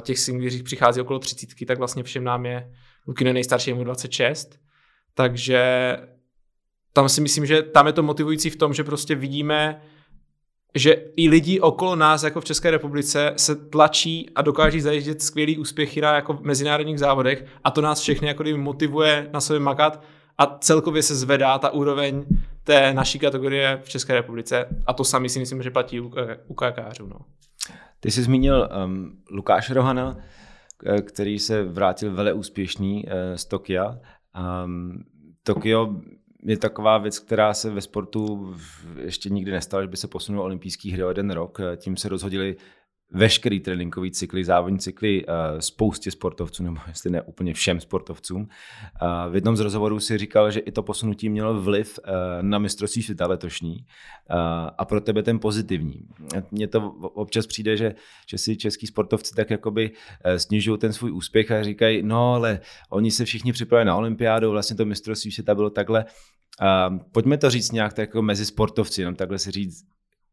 těch 0.01 0.19
singlířích 0.19 0.63
přichází 0.63 1.01
okolo 1.01 1.19
30, 1.19 1.49
tak 1.67 1.77
vlastně 1.77 2.03
všem 2.03 2.23
nám 2.23 2.45
je 2.45 2.71
Lukina 3.07 3.33
nejstarší, 3.33 3.73
mu 3.73 3.83
26, 3.83 4.59
takže 5.13 5.97
tam 6.93 7.09
si 7.09 7.21
myslím, 7.21 7.45
že 7.45 7.61
tam 7.61 7.87
je 7.87 7.93
to 7.93 8.03
motivující 8.03 8.49
v 8.49 8.55
tom, 8.55 8.73
že 8.73 8.83
prostě 8.83 9.15
vidíme, 9.15 9.81
že 10.75 10.93
i 11.15 11.29
lidi 11.29 11.59
okolo 11.59 11.95
nás, 11.95 12.23
jako 12.23 12.41
v 12.41 12.45
České 12.45 12.71
republice, 12.71 13.33
se 13.37 13.55
tlačí 13.55 14.29
a 14.35 14.41
dokáží 14.41 14.81
zajíždět 14.81 15.21
skvělý 15.21 15.57
úspěchy 15.57 16.01
na 16.01 16.15
jako 16.15 16.39
mezinárodních 16.41 16.99
závodech 16.99 17.45
a 17.63 17.71
to 17.71 17.81
nás 17.81 18.01
všechny 18.01 18.27
jako 18.27 18.43
motivuje 18.57 19.29
na 19.33 19.41
sobě 19.41 19.59
makat 19.59 20.03
a 20.37 20.45
celkově 20.45 21.03
se 21.03 21.15
zvedá 21.15 21.59
ta 21.59 21.69
úroveň 21.69 22.25
té 22.63 22.93
naší 22.93 23.19
kategorie 23.19 23.79
v 23.83 23.89
České 23.89 24.13
republice 24.13 24.65
a 24.85 24.93
to 24.93 25.03
sami 25.03 25.29
si 25.29 25.39
myslím, 25.39 25.63
že 25.63 25.71
platí 25.71 25.99
u, 25.99 26.11
u 26.47 26.53
kajakářů. 26.53 27.07
No. 27.07 27.19
Ty 27.99 28.11
jsi 28.11 28.23
zmínil 28.23 28.69
um, 28.85 29.11
Lukáše 29.31 29.73
Rohana, 29.73 30.17
který 31.01 31.39
se 31.39 31.63
vrátil 31.63 32.13
vele 32.13 32.33
úspěšný 32.33 33.05
uh, 33.05 33.11
z 33.35 33.45
Tokia. 33.45 33.97
Um, 34.65 35.03
Tokio 35.43 35.95
je 36.45 36.57
taková 36.57 36.97
věc, 36.97 37.19
která 37.19 37.53
se 37.53 37.69
ve 37.69 37.81
sportu 37.81 38.55
ještě 39.01 39.29
nikdy 39.29 39.51
nestala, 39.51 39.83
že 39.83 39.89
by 39.89 39.97
se 39.97 40.07
posunul 40.07 40.41
olympijský 40.41 40.91
hry 40.91 41.03
o 41.03 41.09
jeden 41.09 41.31
rok. 41.31 41.59
Tím 41.77 41.97
se 41.97 42.09
rozhodili 42.09 42.55
veškerý 43.11 43.59
tréninkový 43.59 44.11
cykly, 44.11 44.45
závodní 44.45 44.79
cykly 44.79 45.25
uh, 45.25 45.33
spoustě 45.59 46.11
sportovců, 46.11 46.63
nebo 46.63 46.77
jestli 46.87 47.11
ne 47.11 47.21
úplně 47.21 47.53
všem 47.53 47.79
sportovcům. 47.79 48.41
Uh, 48.41 49.31
v 49.31 49.35
jednom 49.35 49.57
z 49.57 49.59
rozhovorů 49.59 49.99
si 49.99 50.17
říkal, 50.17 50.51
že 50.51 50.59
i 50.59 50.71
to 50.71 50.83
posunutí 50.83 51.29
mělo 51.29 51.61
vliv 51.61 51.99
uh, 51.99 52.13
na 52.41 52.59
mistrovství 52.59 53.03
světa 53.03 53.27
letošní 53.27 53.85
a 54.77 54.85
pro 54.85 55.01
tebe 55.01 55.23
ten 55.23 55.39
pozitivní. 55.39 56.07
Mně 56.51 56.67
to 56.67 56.91
občas 56.91 57.47
přijde, 57.47 57.77
že, 57.77 57.95
že 58.27 58.37
si 58.37 58.57
český 58.57 58.87
sportovci 58.87 59.35
tak 59.35 59.49
jakoby 59.49 59.91
snižují 60.37 60.77
ten 60.79 60.93
svůj 60.93 61.11
úspěch 61.11 61.51
a 61.51 61.63
říkají, 61.63 62.03
no 62.03 62.33
ale 62.33 62.59
oni 62.89 63.11
se 63.11 63.25
všichni 63.25 63.53
připravili 63.53 63.85
na 63.85 63.95
olympiádu, 63.95 64.51
vlastně 64.51 64.75
to 64.75 64.85
mistrovství 64.85 65.31
světa 65.31 65.55
bylo 65.55 65.69
takhle. 65.69 66.05
Pojďme 67.11 67.37
to 67.37 67.49
říct 67.49 67.71
nějak 67.71 67.93
tak 67.93 68.03
jako 68.03 68.21
mezi 68.21 68.45
sportovci, 68.45 69.01
jenom 69.01 69.15
takhle 69.15 69.39
si 69.39 69.51
říct, 69.51 69.85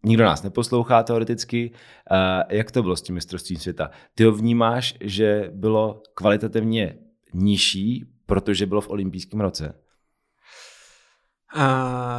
nikdo 0.04 0.24
nás 0.24 0.42
neposlouchá 0.42 1.02
teoreticky. 1.02 1.70
Uh, 2.10 2.16
jak 2.48 2.70
to 2.70 2.82
bylo 2.82 2.96
s 2.96 3.02
tím 3.02 3.14
mistrovstvím 3.14 3.58
světa? 3.58 3.90
Ty 4.14 4.24
ho 4.24 4.32
vnímáš, 4.32 4.94
že 5.00 5.50
bylo 5.54 6.02
kvalitativně 6.14 6.98
nižší, 7.34 8.04
protože 8.26 8.66
bylo 8.66 8.80
v 8.80 8.90
olympijském 8.90 9.40
roce? 9.40 9.74
Uh, 11.56 11.62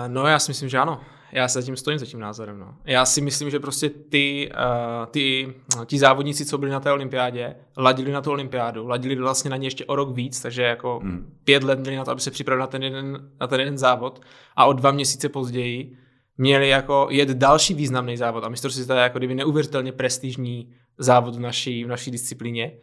no 0.07 0.27
já 0.27 0.39
si 0.39 0.51
myslím, 0.51 0.69
že 0.69 0.77
ano. 0.77 1.01
Já 1.33 1.47
se 1.47 1.61
zatím 1.61 1.75
stojím 1.75 1.99
za 1.99 2.05
tím 2.05 2.19
názorem. 2.19 2.59
No. 2.59 2.75
Já 2.85 3.05
si 3.05 3.21
myslím, 3.21 3.49
že 3.49 3.59
prostě 3.59 3.89
ty, 3.89 4.51
uh, 4.53 5.05
ty, 5.05 5.53
ti 5.85 5.99
závodníci, 5.99 6.45
co 6.45 6.57
byli 6.57 6.71
na 6.71 6.79
té 6.79 6.91
olympiádě, 6.91 7.55
ladili 7.77 8.11
na 8.11 8.21
tu 8.21 8.31
olympiádu, 8.31 8.87
ladili 8.87 9.15
vlastně 9.15 9.49
na 9.49 9.57
ně 9.57 9.67
ještě 9.67 9.85
o 9.85 9.95
rok 9.95 10.15
víc, 10.15 10.41
takže 10.41 10.61
jako 10.61 10.99
hmm. 10.99 11.33
pět 11.43 11.63
let 11.63 11.79
měli 11.79 11.95
na 11.95 12.05
to, 12.05 12.11
aby 12.11 12.21
se 12.21 12.31
připravili 12.31 12.59
na 12.59 12.67
ten 12.67 12.83
jeden, 12.83 13.31
na 13.39 13.47
ten 13.47 13.59
jeden 13.59 13.77
závod 13.77 14.21
a 14.55 14.65
o 14.65 14.73
dva 14.73 14.91
měsíce 14.91 15.29
později 15.29 15.97
měli 16.41 16.69
jako 16.69 17.07
jet 17.09 17.29
další 17.29 17.73
významný 17.73 18.17
závod 18.17 18.43
a 18.43 18.49
mistrovství 18.49 18.85
to 18.85 18.93
je 18.93 18.99
jako 18.99 19.17
kdyby 19.17 19.35
neuvěřitelně 19.35 19.91
prestižní 19.91 20.73
závod 20.97 21.35
v 21.35 21.39
naší, 21.39 21.83
v 21.83 21.87
naší 21.87 22.11
disciplíně 22.11 22.77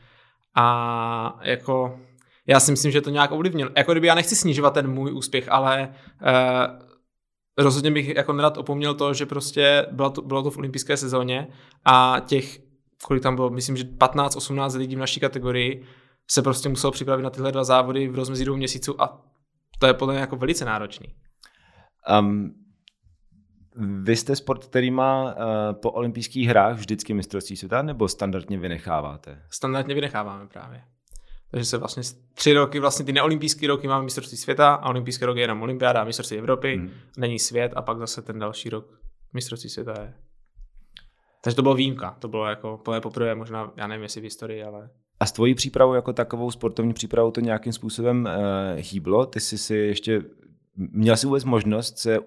a 0.54 1.40
jako 1.42 1.98
já 2.46 2.60
si 2.60 2.70
myslím, 2.70 2.92
že 2.92 3.00
to 3.00 3.10
nějak 3.10 3.32
ovlivnil. 3.32 3.70
Jako 3.76 3.92
kdyby 3.92 4.06
já 4.06 4.14
nechci 4.14 4.36
snižovat 4.36 4.74
ten 4.74 4.90
můj 4.90 5.12
úspěch, 5.12 5.48
ale 5.48 5.88
uh, 6.22 6.84
rozhodně 7.58 7.90
bych 7.90 8.08
jako 8.08 8.32
nerad 8.32 8.58
opomněl 8.58 8.94
to, 8.94 9.14
že 9.14 9.26
prostě 9.26 9.86
bylo 9.92 10.10
to, 10.10 10.22
bylo 10.22 10.42
to 10.42 10.50
v 10.50 10.58
olympijské 10.58 10.96
sezóně 10.96 11.48
a 11.84 12.22
těch, 12.26 12.58
kolik 13.04 13.22
tam 13.22 13.36
bylo, 13.36 13.50
myslím, 13.50 13.76
že 13.76 13.84
15-18 13.84 14.78
lidí 14.78 14.96
v 14.96 14.98
naší 14.98 15.20
kategorii 15.20 15.84
se 16.30 16.42
prostě 16.42 16.68
muselo 16.68 16.90
připravit 16.90 17.22
na 17.22 17.30
tyhle 17.30 17.52
dva 17.52 17.64
závody 17.64 18.08
v 18.08 18.14
rozmezí 18.14 18.44
dvou 18.44 18.56
měsíců 18.56 19.02
a 19.02 19.24
to 19.78 19.86
je 19.86 19.94
podle 19.94 20.14
mě 20.14 20.20
jako 20.20 20.36
velice 20.36 20.64
náročný. 20.64 21.14
Um, 22.20 22.54
vy 23.78 24.16
jste 24.16 24.36
sport, 24.36 24.64
který 24.64 24.90
má 24.90 25.24
uh, 25.24 25.32
po 25.72 25.90
olympijských 25.90 26.48
hrách 26.48 26.76
vždycky 26.76 27.14
mistrovství 27.14 27.56
světa, 27.56 27.82
nebo 27.82 28.08
standardně 28.08 28.58
vynecháváte? 28.58 29.42
Standardně 29.50 29.94
vynecháváme 29.94 30.46
právě. 30.46 30.82
Takže 31.50 31.64
se 31.64 31.78
vlastně 31.78 32.02
tři 32.34 32.52
roky, 32.52 32.80
vlastně 32.80 33.04
ty 33.04 33.12
neolympijské 33.12 33.66
roky 33.66 33.88
máme 33.88 34.04
mistrovství 34.04 34.38
světa 34.38 34.74
a 34.74 34.90
olympijské 34.90 35.26
roky 35.26 35.40
je 35.40 35.44
jenom 35.44 35.62
olympiáda 35.62 36.00
a 36.00 36.04
mistrovství 36.04 36.38
Evropy, 36.38 36.76
hmm. 36.76 36.90
není 37.18 37.38
svět 37.38 37.72
a 37.76 37.82
pak 37.82 37.98
zase 37.98 38.22
ten 38.22 38.38
další 38.38 38.68
rok 38.68 39.00
mistrovství 39.32 39.70
světa 39.70 39.94
je. 40.00 40.14
Takže 41.44 41.56
to 41.56 41.62
bylo 41.62 41.74
výjimka, 41.74 42.16
to 42.18 42.28
bylo 42.28 42.46
jako 42.46 42.82
poprvé 43.02 43.34
možná, 43.34 43.72
já 43.76 43.86
nevím 43.86 44.02
jestli 44.02 44.20
v 44.20 44.24
historii, 44.24 44.64
ale... 44.64 44.90
A 45.20 45.26
s 45.26 45.32
tvojí 45.32 45.54
přípravou 45.54 45.94
jako 45.94 46.12
takovou 46.12 46.50
sportovní 46.50 46.94
přípravou 46.94 47.30
to 47.30 47.40
nějakým 47.40 47.72
způsobem 47.72 48.28
uh, 48.28 48.80
hýblo? 48.80 49.26
Ty 49.26 49.40
jsi 49.40 49.58
si 49.58 49.74
ještě, 49.74 50.22
měl 50.76 51.16
jsi 51.16 51.26
vůbec 51.26 51.44
možnost 51.44 51.98
se 51.98 52.18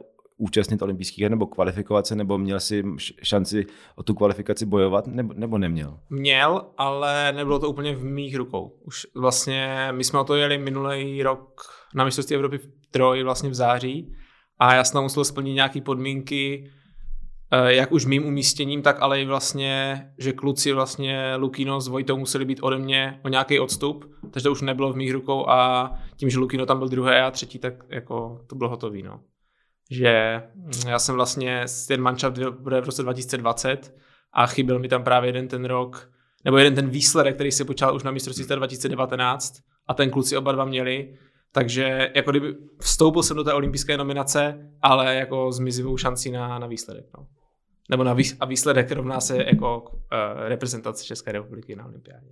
účastnit 0.41 0.81
olympijských 0.81 1.29
nebo 1.29 1.47
kvalifikovat 1.47 2.07
se, 2.07 2.15
nebo 2.15 2.37
měl 2.37 2.59
si 2.59 2.83
šanci 3.23 3.65
o 3.95 4.03
tu 4.03 4.13
kvalifikaci 4.13 4.65
bojovat, 4.65 5.07
nebo, 5.07 5.33
nebo 5.33 5.57
neměl? 5.57 5.99
Měl, 6.09 6.65
ale 6.77 7.33
nebylo 7.35 7.59
to 7.59 7.69
úplně 7.69 7.95
v 7.95 8.03
mých 8.03 8.35
rukou. 8.35 8.79
Už 8.85 9.07
vlastně, 9.15 9.87
my 9.91 10.03
jsme 10.03 10.19
o 10.19 10.23
to 10.23 10.35
jeli 10.35 10.57
minulý 10.57 11.23
rok 11.23 11.61
na 11.95 12.05
mistrovství 12.05 12.35
Evropy 12.35 12.57
v 12.57 12.67
Troji 12.91 13.23
vlastně 13.23 13.49
v 13.49 13.53
září 13.53 14.15
a 14.59 14.75
já 14.75 14.83
jsem 14.83 15.01
musel 15.01 15.25
splnit 15.25 15.53
nějaké 15.53 15.81
podmínky, 15.81 16.71
eh, 17.51 17.73
jak 17.73 17.91
už 17.91 18.05
mým 18.05 18.25
umístěním, 18.25 18.81
tak 18.81 19.01
ale 19.01 19.21
i 19.21 19.25
vlastně, 19.25 20.05
že 20.17 20.33
kluci 20.33 20.73
vlastně 20.73 21.35
Lukino 21.35 21.81
s 21.81 21.87
Vojtou 21.87 22.17
museli 22.17 22.45
být 22.45 22.59
ode 22.61 22.77
mě 22.77 23.19
o 23.23 23.29
nějaký 23.29 23.59
odstup, 23.59 24.05
takže 24.31 24.43
to 24.43 24.51
už 24.51 24.61
nebylo 24.61 24.93
v 24.93 24.95
mých 24.95 25.13
rukou 25.13 25.49
a 25.49 25.91
tím, 26.15 26.29
že 26.29 26.39
Lukino 26.39 26.65
tam 26.65 26.79
byl 26.79 26.89
druhé 26.89 27.21
a 27.21 27.31
třetí, 27.31 27.59
tak 27.59 27.73
jako 27.89 28.41
to 28.47 28.55
bylo 28.55 28.69
hotový, 28.69 29.03
no 29.03 29.19
že 29.91 30.41
já 30.87 30.99
jsem 30.99 31.15
vlastně, 31.15 31.65
ten 31.87 32.01
manšaft 32.01 32.37
bude 32.39 32.81
v 32.81 32.85
roce 32.85 33.03
2020 33.03 33.95
a 34.33 34.47
chyběl 34.47 34.79
mi 34.79 34.87
tam 34.87 35.03
právě 35.03 35.27
jeden 35.27 35.47
ten 35.47 35.65
rok, 35.65 36.11
nebo 36.45 36.57
jeden 36.57 36.75
ten 36.75 36.89
výsledek, 36.89 37.35
který 37.35 37.51
se 37.51 37.65
počal 37.65 37.95
už 37.95 38.03
na 38.03 38.11
mistrovství 38.11 38.45
2019 38.55 39.61
a 39.87 39.93
ten 39.93 40.09
kluci 40.09 40.37
oba 40.37 40.51
dva 40.51 40.65
měli, 40.65 41.17
takže 41.51 42.11
jako 42.15 42.31
kdyby 42.31 42.55
vstoupil 42.79 43.23
jsem 43.23 43.37
do 43.37 43.43
té 43.43 43.53
olympijské 43.53 43.97
nominace, 43.97 44.71
ale 44.81 45.15
jako 45.15 45.51
s 45.51 45.59
mizivou 45.59 45.97
šancí 45.97 46.31
na, 46.31 46.59
na 46.59 46.67
výsledek. 46.67 47.05
No. 47.17 47.27
Nebo 47.89 48.03
na 48.03 48.15
výs- 48.15 48.37
a 48.39 48.45
výsledek 48.45 48.91
rovná 48.91 49.19
se 49.19 49.37
jako 49.37 49.81
uh, 49.81 49.97
reprezentace 50.37 51.05
České 51.05 51.31
republiky 51.31 51.75
na 51.75 51.85
olympiádě. 51.85 52.27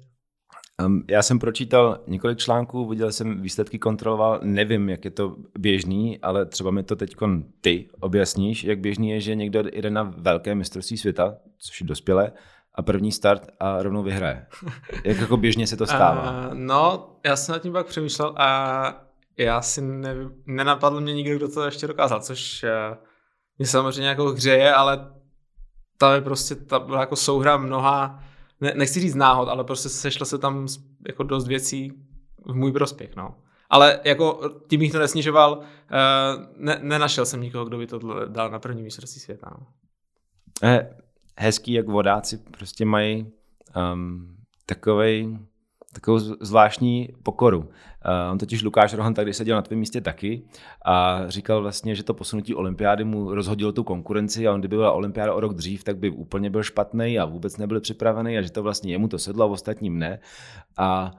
Um, 0.85 1.03
já 1.09 1.23
jsem 1.23 1.39
pročítal 1.39 1.99
několik 2.07 2.37
článků, 2.37 2.87
viděl 2.87 3.11
jsem 3.11 3.41
výsledky, 3.41 3.79
kontroloval, 3.79 4.39
nevím, 4.43 4.89
jak 4.89 5.05
je 5.05 5.11
to 5.11 5.35
běžný, 5.57 6.19
ale 6.19 6.45
třeba 6.45 6.71
mi 6.71 6.83
to 6.83 6.95
teď 6.95 7.15
ty 7.61 7.89
objasníš, 7.99 8.63
jak 8.63 8.79
běžný 8.79 9.09
je, 9.09 9.21
že 9.21 9.35
někdo 9.35 9.63
jde 9.73 9.89
na 9.89 10.03
velké 10.17 10.55
mistrovství 10.55 10.97
světa, 10.97 11.35
což 11.57 11.81
je 11.81 11.87
dospělé, 11.87 12.31
a 12.75 12.81
první 12.81 13.11
start 13.11 13.47
a 13.59 13.83
rovnou 13.83 14.03
vyhraje. 14.03 14.45
Jak 15.03 15.17
jako 15.17 15.37
běžně 15.37 15.67
se 15.67 15.77
to 15.77 15.87
stává? 15.87 16.47
Uh, 16.47 16.53
no, 16.53 17.09
já 17.25 17.35
jsem 17.35 17.53
nad 17.53 17.59
tím 17.59 17.73
pak 17.73 17.87
přemýšlel 17.87 18.33
a 18.37 19.01
já 19.37 19.61
si 19.61 19.81
ne, 19.81 20.15
nenapadl 20.45 21.01
mě 21.01 21.13
nikdo, 21.13 21.35
kdo 21.35 21.47
to 21.47 21.65
ještě 21.65 21.87
dokázal, 21.87 22.21
což 22.21 22.63
uh, 22.63 22.97
mě 23.57 23.67
samozřejmě 23.67 24.09
jako 24.09 24.25
hřeje, 24.25 24.73
ale 24.73 25.11
ta 25.97 26.15
je 26.15 26.21
prostě 26.21 26.55
ta 26.55 26.79
byla 26.79 26.99
jako 26.99 27.15
souhra 27.15 27.57
mnoha 27.57 28.23
ne, 28.61 28.73
nechci 28.75 28.99
říct 28.99 29.15
náhod, 29.15 29.49
ale 29.49 29.63
prostě 29.63 29.89
sešlo 29.89 30.25
se 30.25 30.37
tam 30.37 30.67
jako 31.07 31.23
dost 31.23 31.47
věcí 31.47 31.93
v 32.45 32.55
můj 32.55 32.71
prospěch, 32.71 33.15
no. 33.15 33.35
Ale 33.69 33.99
jako 34.03 34.49
tím 34.67 34.79
bych 34.79 34.91
to 34.91 34.99
nesnižoval, 34.99 35.57
uh, 35.57 35.63
ne, 36.57 36.79
nenašel 36.81 37.25
jsem 37.25 37.41
nikoho, 37.41 37.65
kdo 37.65 37.77
by 37.77 37.87
to 37.87 38.25
dal 38.25 38.49
na 38.49 38.59
první 38.59 38.83
mistrovství 38.83 39.21
světa. 39.21 39.51
No. 39.59 39.67
Eh, 40.63 40.89
hezký, 41.37 41.73
jak 41.73 41.87
vodáci 41.87 42.37
prostě 42.37 42.85
mají 42.85 43.31
um, 43.93 44.35
takovej 44.65 45.37
takovou 45.93 46.19
zvláštní 46.19 47.09
pokoru. 47.23 47.59
Uh, 47.59 48.31
on 48.31 48.37
totiž 48.37 48.63
Lukáš 48.63 48.93
Rohan 48.93 49.13
tady 49.13 49.33
seděl 49.33 49.55
na 49.55 49.61
tvém 49.61 49.79
místě 49.79 50.01
taky 50.01 50.41
a 50.85 51.23
říkal 51.27 51.61
vlastně, 51.61 51.95
že 51.95 52.03
to 52.03 52.13
posunutí 52.13 52.55
olympiády 52.55 53.03
mu 53.03 53.33
rozhodilo 53.33 53.71
tu 53.71 53.83
konkurenci 53.83 54.47
a 54.47 54.53
on 54.53 54.59
kdyby 54.59 54.75
byla 54.75 54.91
olympiáda 54.91 55.33
o 55.33 55.39
rok 55.39 55.53
dřív, 55.53 55.83
tak 55.83 55.97
by 55.97 56.09
úplně 56.09 56.49
byl 56.49 56.63
špatný 56.63 57.19
a 57.19 57.25
vůbec 57.25 57.57
nebyl 57.57 57.81
připravený 57.81 58.37
a 58.37 58.41
že 58.41 58.51
to 58.51 58.63
vlastně 58.63 58.93
jemu 58.93 59.07
to 59.07 59.19
sedlo 59.19 59.43
a 59.43 59.47
ostatním 59.47 59.99
ne. 59.99 60.19
A 60.77 61.11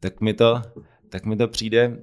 tak 0.00 0.20
mi 0.20 0.34
to, 0.34 0.62
tak 1.08 1.24
mi 1.24 1.36
to 1.36 1.48
přijde 1.48 1.98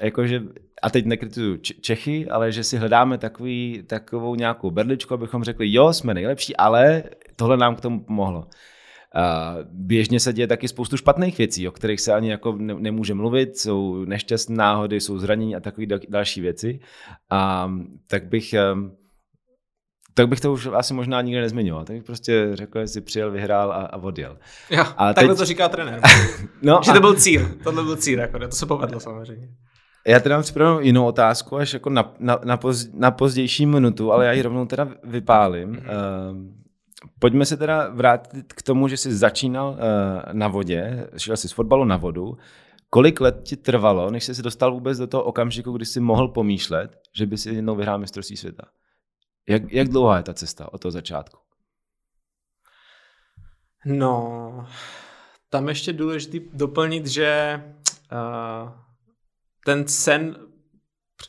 jakože, 0.00 0.42
a 0.82 0.90
teď 0.90 1.06
nekritizuju 1.06 1.56
Čechy, 1.56 2.28
ale 2.28 2.52
že 2.52 2.64
si 2.64 2.76
hledáme 2.76 3.18
takový, 3.18 3.82
takovou 3.86 4.34
nějakou 4.34 4.70
berličku, 4.70 5.14
abychom 5.14 5.44
řekli, 5.44 5.72
jo, 5.72 5.92
jsme 5.92 6.14
nejlepší, 6.14 6.56
ale 6.56 7.02
tohle 7.36 7.56
nám 7.56 7.76
k 7.76 7.80
tomu 7.80 8.00
pomohlo. 8.00 8.46
Běžně 9.70 10.20
se 10.20 10.32
děje 10.32 10.46
taky 10.46 10.68
spoustu 10.68 10.96
špatných 10.96 11.38
věcí, 11.38 11.68
o 11.68 11.72
kterých 11.72 12.00
se 12.00 12.12
ani 12.12 12.30
jako 12.30 12.52
nemůže 12.58 13.14
mluvit, 13.14 13.58
jsou 13.58 14.04
nešťastné 14.04 14.56
náhody, 14.56 15.00
jsou 15.00 15.18
zranění 15.18 15.56
a 15.56 15.60
takové 15.60 15.86
další 16.08 16.40
věci. 16.40 16.80
A 17.30 17.70
tak 18.06 18.28
bych 18.28 18.54
tak 20.16 20.28
bych 20.28 20.40
to 20.40 20.52
už 20.52 20.68
asi 20.72 20.94
možná 20.94 21.20
nikdy 21.20 21.40
nezmiňoval. 21.40 21.84
Tak 21.84 21.96
bych 21.96 22.04
prostě 22.04 22.50
řekl, 22.52 22.80
že 22.80 22.88
si 22.88 23.00
přijel, 23.00 23.30
vyhrál 23.30 23.72
a, 23.72 23.74
a 23.74 23.96
odjel. 23.96 24.38
Jo, 24.70 24.84
a 24.96 25.14
takhle 25.14 25.34
teď... 25.34 25.38
to 25.38 25.44
říká 25.44 25.68
trenér. 25.68 26.00
no 26.62 26.80
že 26.84 26.92
to 26.92 27.00
byl 27.00 27.14
cíl. 27.14 27.48
Tohle 27.64 27.82
byl 27.82 27.96
cíl, 27.96 28.18
jako, 28.18 28.38
to 28.38 28.56
se 28.56 28.66
povedlo 28.66 29.00
samozřejmě. 29.00 29.48
Já 30.06 30.20
teda 30.20 30.36
mám 30.36 30.42
připravenou 30.42 30.80
jinou 30.80 31.06
otázku, 31.06 31.56
až 31.56 31.72
jako 31.72 31.90
na, 31.90 32.14
na, 32.18 32.38
na, 32.44 32.56
poz, 32.56 32.88
na 32.94 33.10
pozdější 33.10 33.66
minutu, 33.66 34.12
ale 34.12 34.26
já 34.26 34.32
ji 34.32 34.42
rovnou 34.42 34.66
teda 34.66 34.88
vypálím. 35.04 35.72
Mm-hmm. 35.72 36.30
Uh, 36.30 36.65
Pojďme 37.18 37.46
se 37.46 37.56
teda 37.56 37.88
vrátit 37.88 38.52
k 38.52 38.62
tomu, 38.62 38.88
že 38.88 38.96
jsi 38.96 39.16
začínal 39.16 39.70
uh, 39.70 39.78
na 40.32 40.48
vodě, 40.48 41.08
šel 41.16 41.36
jsi 41.36 41.48
z 41.48 41.52
fotbalu 41.52 41.84
na 41.84 41.96
vodu. 41.96 42.36
Kolik 42.90 43.20
let 43.20 43.40
ti 43.42 43.56
trvalo, 43.56 44.10
než 44.10 44.24
jsi 44.24 44.34
se 44.34 44.42
dostal 44.42 44.72
vůbec 44.72 44.98
do 44.98 45.06
toho 45.06 45.24
okamžiku, 45.24 45.72
kdy 45.72 45.84
jsi 45.84 46.00
mohl 46.00 46.28
pomýšlet, 46.28 46.96
že 47.16 47.26
by 47.26 47.38
si 47.38 47.50
jednou 47.50 47.76
vyhrál 47.76 47.98
mistrovství 47.98 48.36
světa? 48.36 48.64
Jak, 49.48 49.72
jak 49.72 49.88
dlouhá 49.88 50.16
je 50.16 50.22
ta 50.22 50.34
cesta 50.34 50.72
od 50.72 50.80
toho 50.80 50.92
začátku? 50.92 51.38
No, 53.86 54.66
tam 55.50 55.68
ještě 55.68 55.92
důležité 55.92 56.38
doplnit, 56.52 57.06
že 57.06 57.62
uh, 58.12 58.70
ten 59.64 59.88
sen, 59.88 60.36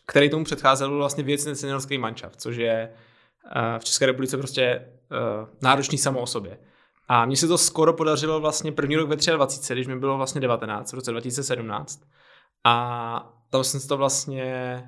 který 0.07 0.29
tomu 0.29 0.43
předcházel, 0.43 0.89
byl 0.89 0.97
vlastně 0.97 1.23
věcný 1.23 1.55
seniorský 1.55 1.97
manšaft, 1.97 2.41
což 2.41 2.55
je 2.55 2.93
v 3.79 3.83
České 3.83 4.05
republice 4.05 4.37
prostě 4.37 4.85
uh, 5.11 5.49
náročný 5.61 5.97
samo 5.97 6.19
o 6.19 6.25
sobě. 6.25 6.57
A 7.07 7.25
mně 7.25 7.37
se 7.37 7.47
to 7.47 7.57
skoro 7.57 7.93
podařilo 7.93 8.39
vlastně 8.39 8.71
první 8.71 8.95
rok 8.95 9.09
ve 9.09 9.15
23, 9.15 9.73
když 9.73 9.87
mi 9.87 9.99
bylo 9.99 10.17
vlastně 10.17 10.41
19, 10.41 10.91
v 10.91 10.95
roce 10.95 11.11
2017. 11.11 12.01
A 12.63 13.33
tam 13.49 13.63
jsem 13.63 13.79
to 13.87 13.97
vlastně, 13.97 14.83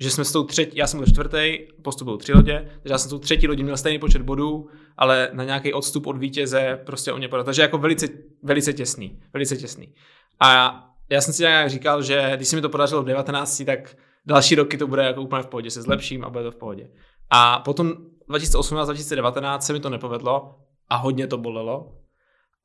že 0.00 0.10
jsme 0.10 0.24
s 0.24 0.32
tou 0.32 0.44
třetí, 0.44 0.78
já 0.78 0.86
jsem 0.86 1.00
byl 1.00 1.06
čtvrtý, 1.06 1.58
postup 1.82 2.22
tři 2.22 2.32
lodě, 2.32 2.70
takže 2.82 2.92
já 2.92 2.98
jsem 2.98 3.08
s 3.08 3.10
tou 3.10 3.18
třetí 3.18 3.48
lodí 3.48 3.62
měl 3.62 3.76
stejný 3.76 3.98
počet 3.98 4.22
bodů, 4.22 4.68
ale 4.96 5.30
na 5.32 5.44
nějaký 5.44 5.72
odstup 5.72 6.06
od 6.06 6.16
vítěze 6.16 6.80
prostě 6.86 7.12
o 7.12 7.18
ně 7.18 7.28
podat. 7.28 7.44
Takže 7.44 7.62
jako 7.62 7.78
velice, 7.78 8.06
velice 8.42 8.72
těsný, 8.72 9.22
velice 9.32 9.56
těsný. 9.56 9.94
A 10.40 10.82
já 11.10 11.20
jsem 11.20 11.34
si 11.34 11.42
nějak 11.42 11.70
říkal, 11.70 12.02
že 12.02 12.32
když 12.36 12.48
se 12.48 12.56
mi 12.56 12.62
to 12.62 12.68
podařilo 12.68 13.02
v 13.02 13.06
19, 13.06 13.62
tak 13.66 13.96
další 14.26 14.54
roky 14.54 14.78
to 14.78 14.86
bude 14.86 15.02
jako 15.02 15.22
úplně 15.22 15.42
v 15.42 15.46
pohodě, 15.46 15.70
se 15.70 15.82
zlepším 15.82 16.24
a 16.24 16.30
bude 16.30 16.44
to 16.44 16.50
v 16.50 16.56
pohodě. 16.56 16.88
A 17.30 17.58
potom 17.58 17.92
2018-2019 18.30 19.58
se 19.58 19.72
mi 19.72 19.80
to 19.80 19.90
nepovedlo 19.90 20.54
a 20.88 20.96
hodně 20.96 21.26
to 21.26 21.38
bolelo. 21.38 21.92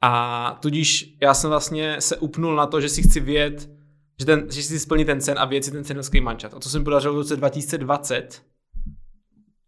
A 0.02 0.58
tudíž 0.62 1.18
já 1.22 1.34
jsem 1.34 1.50
vlastně 1.50 2.02
se 2.02 2.18
upnul 2.18 2.56
na 2.56 2.68
to, 2.68 2.82
že 2.82 2.90
si 2.90 3.04
chci 3.04 3.20
vědět, 3.20 3.70
že, 4.20 4.26
ten, 4.26 4.52
že 4.52 4.64
si 4.64 4.80
splní 4.80 5.06
ten 5.06 5.22
cen 5.22 5.40
a 5.40 5.46
vědět 5.46 5.64
si 5.64 5.72
ten 5.72 5.84
cenovský 5.84 6.22
mančat. 6.22 6.54
A 6.54 6.60
to 6.60 6.70
jsem 6.70 6.84
podařil 6.84 7.14
v 7.14 7.18
roce 7.18 7.36
2020. 7.36 8.44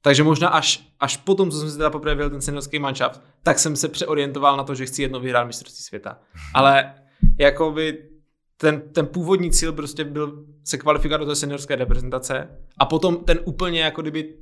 Takže 0.02 0.24
možná 0.24 0.48
až, 0.48 0.88
až 1.00 1.18
potom, 1.18 1.52
co 1.52 1.60
jsem 1.60 1.72
si 1.72 1.78
teda 1.78 1.90
poprvé 1.90 2.30
ten 2.30 2.42
seniorský 2.42 2.80
manšaft, 2.80 3.22
tak 3.44 3.60
jsem 3.60 3.76
se 3.76 3.88
přeorientoval 3.88 4.58
na 4.58 4.64
to, 4.64 4.76
že 4.76 4.86
chci 4.86 5.02
jednou 5.02 5.20
vyhrát 5.20 5.48
mistrovství 5.48 5.84
světa. 5.84 6.20
Ale 6.54 6.94
jakoby 7.40 8.10
ten, 8.58 8.82
ten 8.94 9.08
původní 9.08 9.52
cíl 9.52 9.74
prostě 9.74 10.04
byl 10.04 10.46
se 10.64 10.78
kvalifikovat 10.78 11.22
do 11.22 11.26
té 11.26 11.36
seniorské 11.36 11.76
reprezentace 11.76 12.58
a 12.78 12.86
potom 12.86 13.18
ten 13.18 13.40
úplně 13.46 13.82
jako 13.82 14.02
kdyby 14.02 14.38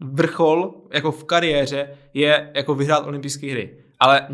vrchol 0.00 0.74
jako 0.92 1.12
v 1.12 1.24
kariéře 1.24 1.90
je 2.14 2.52
jako 2.54 2.74
vyhrát 2.74 3.06
olympijské 3.06 3.50
hry. 3.50 3.78
Ale 3.98 4.28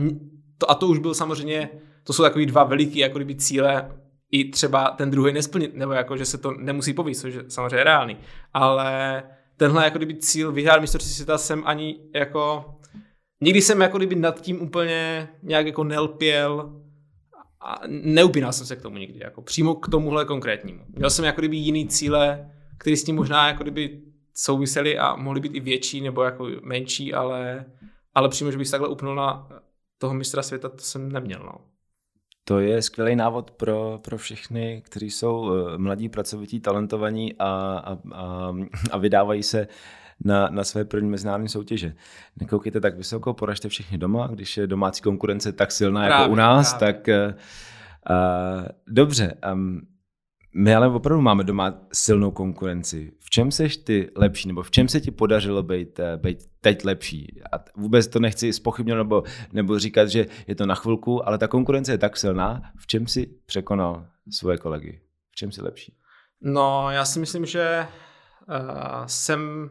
to, 0.58 0.70
a 0.70 0.74
to 0.74 0.86
už 0.86 0.98
byl 0.98 1.14
samozřejmě, 1.14 1.70
to 2.04 2.12
jsou 2.12 2.22
takový 2.22 2.46
dva 2.46 2.64
veliký 2.64 2.98
jako 2.98 3.18
kdyby 3.18 3.34
cíle, 3.34 3.90
i 4.30 4.50
třeba 4.50 4.90
ten 4.90 5.10
druhý 5.10 5.32
nesplnit, 5.32 5.74
nebo 5.74 5.92
jako, 5.92 6.16
že 6.16 6.24
se 6.24 6.38
to 6.38 6.52
nemusí 6.52 6.94
povíst, 6.94 7.20
což 7.20 7.34
je 7.34 7.44
samozřejmě 7.48 7.84
reálný. 7.84 8.16
Ale 8.54 9.22
tenhle 9.56 9.84
jako 9.84 9.98
kdyby 9.98 10.14
cíl 10.14 10.52
vyhrát 10.52 10.80
mistrovství 10.80 11.14
světa 11.14 11.38
jsem 11.38 11.62
ani 11.66 12.00
jako, 12.14 12.64
nikdy 13.40 13.62
jsem 13.62 13.80
jako 13.80 13.98
kdyby 13.98 14.14
nad 14.14 14.40
tím 14.40 14.62
úplně 14.62 15.28
nějak 15.42 15.66
jako 15.66 15.84
nelpěl 15.84 16.80
a 17.60 17.80
neupínal 17.88 18.52
jsem 18.52 18.66
se 18.66 18.76
k 18.76 18.82
tomu 18.82 18.96
nikdy, 18.96 19.20
jako 19.22 19.42
přímo 19.42 19.74
k 19.74 19.88
tomuhle 19.88 20.24
konkrétnímu. 20.24 20.84
Měl 20.88 21.10
jsem 21.10 21.24
jako 21.24 21.40
kdyby 21.40 21.56
jiný 21.56 21.88
cíle, 21.88 22.50
které 22.78 22.96
s 22.96 23.04
tím 23.04 23.16
možná 23.16 23.48
jako 23.48 23.62
kdyby 23.62 24.00
souvisely 24.34 24.98
a 24.98 25.16
mohly 25.16 25.40
být 25.40 25.54
i 25.54 25.60
větší 25.60 26.00
nebo 26.00 26.22
jako 26.22 26.48
menší, 26.62 27.14
ale, 27.14 27.64
ale 28.14 28.28
přímo, 28.28 28.50
že 28.50 28.58
bych 28.58 28.66
se 28.66 28.70
takhle 28.70 28.88
upnul 28.88 29.14
na 29.14 29.48
toho 29.98 30.14
mistra 30.14 30.42
světa, 30.42 30.68
to 30.68 30.78
jsem 30.78 31.12
neměl. 31.12 31.40
No. 31.44 31.54
To 32.44 32.60
je 32.60 32.82
skvělý 32.82 33.16
návod 33.16 33.50
pro, 33.50 34.00
pro 34.04 34.18
všechny, 34.18 34.82
kteří 34.84 35.10
jsou 35.10 35.54
eh, 35.54 35.78
mladí, 35.78 36.08
pracovití, 36.08 36.60
talentovaní 36.60 37.34
a, 37.38 37.46
a, 37.84 37.98
a, 38.14 38.52
a 38.90 38.98
vydávají 38.98 39.42
se 39.42 39.68
na, 40.24 40.48
na 40.48 40.64
své 40.64 40.84
první 40.84 41.10
mezinárodní 41.10 41.48
soutěže. 41.48 41.94
Nekoukejte 42.40 42.80
tak 42.80 42.96
vysoko, 42.96 43.34
poražte 43.34 43.68
všechny 43.68 43.98
doma, 43.98 44.26
když 44.26 44.56
je 44.56 44.66
domácí 44.66 45.02
konkurence 45.02 45.52
tak 45.52 45.72
silná 45.72 46.00
právě, 46.06 46.22
jako 46.22 46.32
u 46.32 46.34
nás, 46.34 46.74
právě. 46.74 46.94
tak 46.94 47.08
uh, 47.08 48.66
dobře. 48.86 49.34
Um, 49.52 49.80
my 50.54 50.74
ale 50.74 50.88
opravdu 50.88 51.22
máme 51.22 51.44
doma 51.44 51.74
silnou 51.92 52.30
konkurenci. 52.30 53.12
V 53.20 53.30
čem 53.30 53.50
seš 53.50 53.76
ty 53.76 54.10
lepší, 54.16 54.48
nebo 54.48 54.62
v 54.62 54.70
čem 54.70 54.88
se 54.88 55.00
ti 55.00 55.10
podařilo 55.10 55.62
být, 55.62 56.00
eh, 56.00 56.16
být 56.16 56.38
teď 56.60 56.84
lepší? 56.84 57.42
A 57.52 57.64
vůbec 57.76 58.06
to 58.06 58.20
nechci 58.20 58.52
spochybnit 58.52 58.96
nebo, 58.96 59.22
nebo 59.52 59.78
říkat, 59.78 60.08
že 60.08 60.26
je 60.46 60.54
to 60.54 60.66
na 60.66 60.74
chvilku, 60.74 61.28
ale 61.28 61.38
ta 61.38 61.48
konkurence 61.48 61.92
je 61.92 61.98
tak 61.98 62.16
silná. 62.16 62.62
V 62.76 62.86
čem 62.86 63.06
si 63.06 63.26
překonal 63.46 64.06
svoje 64.30 64.58
kolegy? 64.58 65.00
V 65.30 65.36
čem 65.36 65.52
jsi 65.52 65.62
lepší? 65.62 65.94
No, 66.40 66.90
já 66.90 67.04
si 67.04 67.18
myslím, 67.18 67.46
že 67.46 67.86
uh, 68.48 69.06
jsem... 69.06 69.70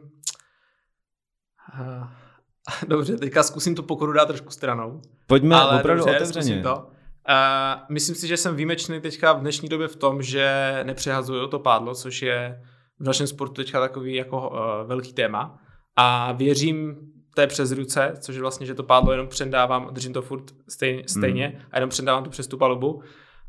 Uh, 1.79 2.07
dobře, 2.87 3.17
teďka 3.17 3.43
zkusím 3.43 3.75
tu 3.75 3.83
pokoru 3.83 4.13
dát 4.13 4.25
trošku 4.25 4.49
stranou. 4.49 5.01
Pojďme 5.27 5.55
ale 5.55 5.79
opravdu 5.79 6.05
dobře, 6.05 6.15
otevřeně. 6.15 6.61
To. 6.61 6.87
Uh, 7.29 7.81
myslím 7.89 8.15
si, 8.15 8.27
že 8.27 8.37
jsem 8.37 8.55
výjimečný 8.55 9.01
teďka 9.01 9.33
v 9.33 9.39
dnešní 9.39 9.69
době 9.69 9.87
v 9.87 9.95
tom, 9.95 10.21
že 10.21 10.79
nepřehazuju 10.83 11.47
to 11.47 11.59
pádlo, 11.59 11.95
což 11.95 12.21
je 12.21 12.61
v 12.99 13.03
našem 13.03 13.27
sportu 13.27 13.53
teďka 13.53 13.79
takový 13.79 14.15
jako 14.15 14.49
uh, 14.49 14.87
velký 14.87 15.13
téma. 15.13 15.59
A 15.95 16.31
věřím 16.31 16.97
té 17.35 17.47
přes 17.47 17.71
ruce, 17.71 18.13
což 18.19 18.35
je 18.35 18.41
vlastně, 18.41 18.65
že 18.65 18.73
to 18.73 18.83
pádlo 18.83 19.11
jenom 19.11 19.27
předávám, 19.27 19.89
držím 19.91 20.13
to 20.13 20.21
furt 20.21 20.43
stejně, 20.69 21.03
stejně 21.07 21.53
mm. 21.55 21.65
a 21.71 21.77
jenom 21.77 21.89
předávám 21.89 22.23
to 22.23 22.29
přes 22.29 22.47
tu 22.47 22.57
palubu. 22.57 23.01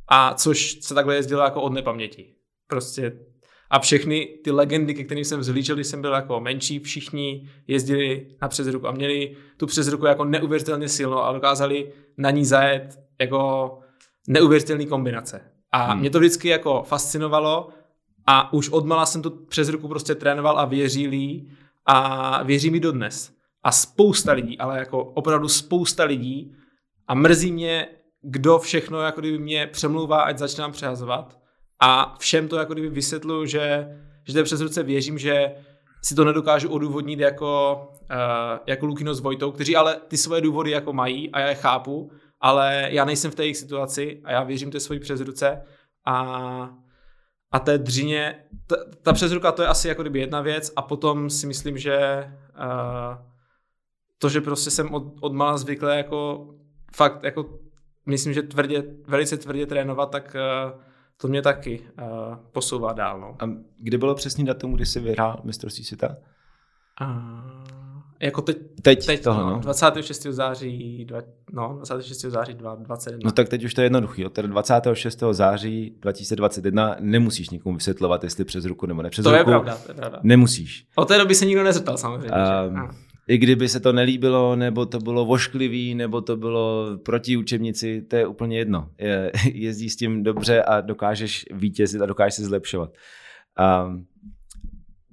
A 0.09 0.35
což 0.35 0.79
se 0.81 0.94
takhle 0.94 1.14
jezdilo 1.14 1.42
jako 1.42 1.62
od 1.62 1.73
nepaměti. 1.73 2.35
Prostě 2.66 3.12
a 3.73 3.79
všechny 3.79 4.27
ty 4.44 4.51
legendy, 4.51 4.94
ke 4.94 5.05
kterým 5.05 5.25
jsem 5.25 5.40
vzhlížel, 5.40 5.77
když 5.77 5.87
jsem 5.87 6.01
byl 6.01 6.12
jako 6.12 6.40
menší, 6.40 6.79
všichni 6.79 7.49
jezdili 7.66 8.29
na 8.42 8.49
přezruku 8.49 8.88
a 8.88 8.92
měli 8.92 9.37
tu 9.57 9.66
přezruku 9.66 10.07
jako 10.07 10.25
neuvěřitelně 10.25 10.88
silnou 10.88 11.18
a 11.18 11.33
dokázali 11.33 11.92
na 12.18 12.31
ní 12.31 12.44
zajet 12.44 12.99
jako 13.20 13.79
neuvěřitelný 14.29 14.87
kombinace. 14.87 15.40
A 15.72 15.85
hmm. 15.85 16.01
mě 16.01 16.11
to 16.11 16.18
vždycky 16.18 16.48
jako 16.48 16.83
fascinovalo 16.83 17.68
a 18.27 18.53
už 18.53 18.68
odmala 18.68 19.07
jsem 19.07 19.22
to 19.22 19.31
přes 19.31 19.68
ruku 19.68 19.88
prostě 19.88 20.14
trénoval 20.14 20.59
a 20.59 20.64
věřil 20.64 21.12
jí 21.12 21.53
a 21.87 22.42
věří 22.42 22.70
mi 22.70 22.81
dodnes. 22.81 23.33
A 23.64 23.72
spousta 23.72 24.33
lidí, 24.33 24.59
ale 24.59 24.79
jako 24.79 25.05
opravdu 25.05 25.48
spousta 25.48 26.05
lidí 26.05 26.55
a 27.09 27.14
mrzí 27.14 27.53
mě, 27.53 27.88
kdo 28.22 28.59
všechno 28.59 29.01
jako 29.01 29.20
kdyby 29.20 29.38
mě 29.38 29.66
přemlouvá, 29.66 30.22
ať 30.22 30.38
začínám 30.38 30.72
přehazovat 30.72 31.38
a 31.81 32.16
všem 32.18 32.48
to 32.48 32.57
jako 32.57 32.72
kdyby 32.72 32.88
vysvětluju, 32.88 33.46
že, 33.46 33.88
že 34.27 34.35
to 34.35 34.44
přes 34.44 34.61
ruce 34.61 34.83
věřím, 34.83 35.18
že 35.18 35.55
si 36.03 36.14
to 36.14 36.25
nedokážu 36.25 36.70
odůvodnit 36.70 37.20
jako, 37.20 37.83
uh, 38.11 38.59
jako 38.66 38.87
Lukino 38.87 39.14
s 39.14 39.20
Vojtou, 39.20 39.53
kteří 39.53 39.77
ale 39.77 39.96
ty 40.09 40.16
svoje 40.16 40.40
důvody 40.40 40.70
jako 40.70 40.92
mají 40.92 41.31
a 41.31 41.40
já 41.40 41.48
je 41.48 41.55
chápu 41.55 42.11
ale 42.42 42.88
já 42.90 43.05
nejsem 43.05 43.31
v 43.31 43.35
té 43.35 43.42
jejich 43.42 43.57
situaci 43.57 44.20
a 44.24 44.33
já 44.33 44.42
věřím 44.42 44.70
té 44.70 44.81
svoji 44.81 45.00
přezruce 45.00 45.62
a, 46.05 46.16
a 47.52 47.59
té 47.59 47.78
dřině, 47.78 48.44
ta, 48.66 48.76
ta 49.02 49.12
přezruka 49.12 49.52
to 49.52 49.62
je 49.62 49.68
asi 49.68 49.88
jako 49.88 50.02
kdyby 50.02 50.20
jedna 50.20 50.40
věc 50.40 50.72
a 50.76 50.83
potom 50.83 51.31
si 51.31 51.46
myslím, 51.46 51.78
že 51.78 52.24
uh, 52.59 53.16
to, 54.18 54.28
že 54.28 54.40
prostě 54.40 54.70
jsem 54.70 54.94
od, 54.94 55.02
od 55.20 55.33
mala 55.33 55.59
zvyklý 55.59 55.96
jako 55.96 56.48
fakt 56.94 57.24
jako 57.24 57.59
myslím, 58.07 58.33
že 58.33 58.42
tvrdě, 58.42 58.85
velice 59.07 59.37
tvrdě 59.37 59.66
trénovat, 59.66 60.11
tak 60.11 60.37
uh, 60.74 60.81
to 61.16 61.28
mě 61.28 61.42
taky 61.42 61.81
uh, 61.81 62.37
posouvá 62.52 62.92
dál. 62.92 63.20
No. 63.20 63.37
A 63.40 63.50
kdy 63.78 63.98
bylo 63.98 64.14
přesný 64.14 64.44
datum, 64.44 64.72
kdy 64.72 64.87
jsi 64.87 65.00
vyhrál 65.00 65.40
mistrovství 65.44 65.85
světa? 65.85 66.16
Uh, 67.00 67.82
jako 68.22 68.42
teď, 68.42 68.56
teď, 68.82 69.06
teď 69.06 69.22
toho, 69.22 69.40
no, 69.40 69.50
no. 69.50 69.61
26. 69.61 70.22
září, 70.22 71.04
dva, 71.04 71.20
no, 71.52 71.74
26. 71.76 72.20
září 72.20 72.54
2021. 72.54 73.20
No 73.24 73.32
tak 73.32 73.48
teď 73.48 73.64
už 73.64 73.74
to 73.74 73.80
je 73.80 73.85
jednoduchý. 73.85 74.26
Od 74.26 74.38
26. 74.38 75.22
září 75.30 75.96
2021 76.00 76.96
nemusíš 77.00 77.50
nikomu 77.50 77.76
vysvětlovat, 77.76 78.24
jestli 78.24 78.44
přes 78.44 78.64
ruku 78.64 78.87
nebo 78.87 79.02
ne 79.02 79.11
přes 79.11 79.22
to 79.22 79.30
ruku. 79.30 79.38
Je 79.38 79.44
pravda, 79.44 79.76
to 79.76 79.90
je 79.90 79.94
pravda. 79.94 80.20
Nemusíš. 80.22 80.87
O 80.94 81.04
té 81.04 81.18
doby 81.18 81.35
se 81.35 81.46
nikdo 81.46 81.64
nezeptal 81.64 81.96
samozřejmě. 81.96 82.30
Um, 82.68 82.90
I 83.28 83.38
kdyby 83.38 83.68
se 83.68 83.80
to 83.80 83.92
nelíbilo, 83.92 84.56
nebo 84.56 84.87
to 84.87 84.98
bylo 84.98 85.24
vošklivý, 85.24 85.94
nebo 85.94 86.20
to 86.20 86.37
bylo 86.37 86.87
proti 87.02 87.37
učebnici, 87.37 88.02
to 88.02 88.16
je 88.16 88.26
úplně 88.26 88.58
jedno. 88.58 88.88
Je, 88.98 89.32
jezdí 89.52 89.90
s 89.90 89.96
tím 89.96 90.22
dobře 90.22 90.62
a 90.62 90.80
dokážeš 90.80 91.46
vítězit 91.52 92.02
a 92.02 92.06
dokážeš 92.06 92.35
se 92.35 92.44
zlepšovat. 92.44 92.90
Um, 93.87 94.06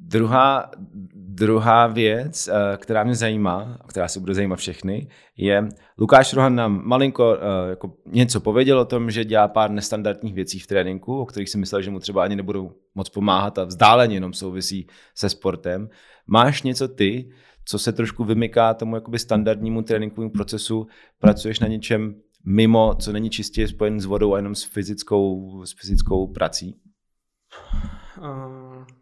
Druhá, 0.09 0.71
druhá 1.13 1.87
věc, 1.87 2.47
eh, 2.47 2.77
která 2.77 3.03
mě 3.03 3.15
zajímá, 3.15 3.77
která 3.87 4.07
se 4.07 4.19
bude 4.19 4.33
zajímat 4.33 4.55
všechny, 4.55 5.07
je, 5.37 5.69
Lukáš 5.97 6.33
Rohan 6.33 6.55
nám 6.55 6.81
malinko 6.85 7.37
eh, 7.37 7.69
jako 7.69 7.93
něco 8.05 8.39
pověděl 8.41 8.79
o 8.79 8.85
tom, 8.85 9.11
že 9.11 9.25
dělá 9.25 9.47
pár 9.47 9.71
nestandardních 9.71 10.33
věcí 10.33 10.59
v 10.59 10.67
tréninku, 10.67 11.19
o 11.19 11.25
kterých 11.25 11.49
si 11.49 11.57
myslel, 11.57 11.81
že 11.81 11.91
mu 11.91 11.99
třeba 11.99 12.23
ani 12.23 12.35
nebudou 12.35 12.71
moc 12.95 13.09
pomáhat 13.09 13.57
a 13.57 13.63
vzdáleně 13.63 14.15
jenom 14.15 14.33
souvisí 14.33 14.87
se 15.15 15.29
sportem. 15.29 15.89
Máš 16.27 16.63
něco 16.63 16.87
ty, 16.87 17.29
co 17.65 17.79
se 17.79 17.91
trošku 17.91 18.23
vymyká 18.23 18.73
tomu 18.73 18.95
jakoby 18.95 19.19
standardnímu 19.19 19.81
tréninkovému 19.81 20.31
procesu, 20.31 20.87
pracuješ 21.19 21.59
na 21.59 21.67
něčem 21.67 22.15
mimo, 22.45 22.95
co 22.95 23.11
není 23.11 23.29
čistě 23.29 23.67
spojen 23.67 23.99
s 23.99 24.05
vodou 24.05 24.33
a 24.33 24.37
jenom 24.37 24.55
s 24.55 24.63
fyzickou, 24.63 25.61
s 25.65 25.73
fyzickou 25.73 26.27
prací? 26.27 26.75
Uh 28.17 28.98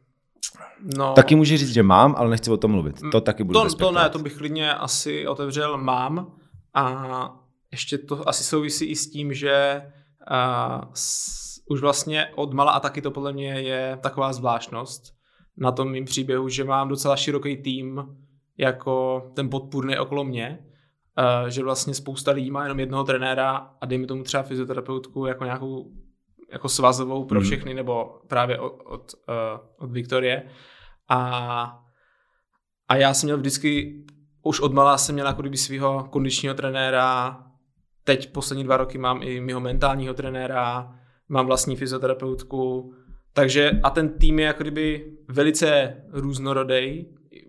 No, 0.98 1.14
taky 1.14 1.36
může 1.36 1.58
říct, 1.58 1.74
že 1.74 1.84
mám, 1.84 2.16
ale 2.18 2.30
nechci 2.30 2.52
o 2.52 2.58
tom 2.58 2.72
mluvit. 2.72 3.02
To 3.12 3.22
taky 3.22 3.44
budu 3.44 3.60
to, 3.60 3.76
to 3.76 3.92
ne, 3.92 4.10
to 4.10 4.20
bych 4.20 4.38
klidně 4.38 4.74
asi 4.74 5.28
otevřel. 5.28 5.78
Mám. 5.78 6.32
A 6.74 7.34
ještě 7.72 7.98
to 7.98 8.30
asi 8.30 8.44
souvisí 8.44 8.86
i 8.86 8.96
s 8.96 9.12
tím, 9.12 9.34
že 9.34 9.82
uh, 10.32 10.86
s, 10.94 11.38
už 11.70 11.82
vlastně 11.82 12.28
od 12.36 12.54
mala 12.54 12.72
a 12.72 12.80
taky 12.80 13.02
to 13.02 13.12
podle 13.12 13.34
mě 13.34 13.50
je 13.50 13.98
taková 14.02 14.34
zvláštnost 14.34 15.04
na 15.58 15.72
tom 15.72 15.92
mým 15.92 16.06
příběhu, 16.06 16.50
že 16.50 16.64
mám 16.64 16.90
docela 16.90 17.16
široký 17.16 17.58
tým 17.58 18.04
jako 18.58 19.24
ten 19.36 19.50
podpůrný 19.50 19.98
okolo 19.98 20.24
mě, 20.24 20.60
uh, 21.18 21.50
že 21.50 21.64
vlastně 21.64 21.94
spousta 21.94 22.32
lidí 22.32 22.52
má 22.52 22.64
jenom 22.64 22.80
jednoho 22.80 23.04
trenéra 23.04 23.56
a 23.82 23.86
dejme 23.86 24.08
tomu 24.08 24.24
třeba 24.24 24.44
fyzioterapeutku 24.44 25.26
jako 25.26 25.44
nějakou 25.44 25.92
jako 26.52 26.70
svazovou 26.70 27.26
pro 27.26 27.40
hmm. 27.40 27.46
všechny, 27.46 27.74
nebo 27.74 28.20
právě 28.28 28.60
od, 28.60 28.82
od, 28.86 29.14
uh, 29.30 29.60
od 29.78 29.92
Viktorie. 29.92 30.44
A, 31.10 31.80
a 32.88 32.96
já 32.96 33.14
jsem 33.14 33.28
měl 33.28 33.38
vždycky, 33.38 34.04
už 34.44 34.60
od 34.60 34.74
malá 34.74 34.98
jsem 34.98 35.16
měl 35.16 35.28
jako 35.28 35.42
kdyby 35.42 35.58
svého 35.58 36.08
kondičního 36.12 36.54
trenéra, 36.54 37.38
teď 38.04 38.32
poslední 38.32 38.64
dva 38.64 38.78
roky 38.78 38.98
mám 38.98 39.20
i 39.24 39.42
mého 39.42 39.60
mentálního 39.60 40.14
trenéra, 40.14 40.96
mám 41.30 41.46
vlastní 41.46 41.76
fyzioterapeutku, 41.76 42.94
takže 43.34 43.72
a 43.84 43.90
ten 43.90 44.10
tým 44.10 44.40
je 44.40 44.46
jako 44.46 44.64
kdyby 44.64 45.12
velice 45.28 45.96
různorodý, 46.12 47.06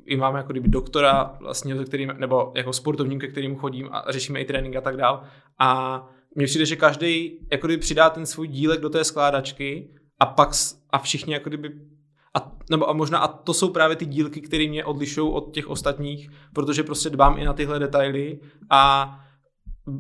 i 0.07 0.17
mám 0.17 0.37
jako 0.37 0.53
kdyby 0.53 0.69
doktora, 0.69 1.37
vlastně, 1.41 1.85
kterým, 1.85 2.13
nebo 2.17 2.53
jako 2.57 2.73
sportovním, 2.73 3.21
ke 3.21 3.29
kterým 3.29 3.57
chodím 3.57 3.89
a 3.93 4.05
řešíme 4.09 4.41
i 4.41 4.45
trénink 4.45 4.77
a 4.77 4.81
tak 4.81 4.97
dál. 4.97 5.23
A 5.59 6.09
mně 6.35 6.47
přijde, 6.47 6.67
že 6.67 6.77
každý 6.77 7.39
jako 7.53 7.67
kdyby 7.67 7.81
přidá 7.81 8.11
ten 8.11 8.27
svůj 8.27 8.49
dílek 8.49 8.81
do 8.81 8.91
té 8.91 9.05
skládačky 9.05 9.91
a 10.21 10.27
pak 10.27 10.51
a 10.91 10.99
všichni 10.99 11.33
jako 11.33 11.49
kdyby 11.49 11.73
a, 12.35 12.53
nebo 12.71 12.91
a 12.91 12.93
možná 12.93 13.19
a 13.19 13.29
to 13.29 13.55
jsou 13.55 13.69
právě 13.69 13.97
ty 13.97 14.07
dílky, 14.07 14.41
které 14.41 14.69
mě 14.69 14.85
odlišují 14.85 15.33
od 15.33 15.55
těch 15.55 15.69
ostatních, 15.69 16.31
protože 16.55 16.83
prostě 16.83 17.11
dbám 17.11 17.39
i 17.39 17.45
na 17.45 17.53
tyhle 17.53 17.79
detaily 17.79 18.41
a 18.71 19.15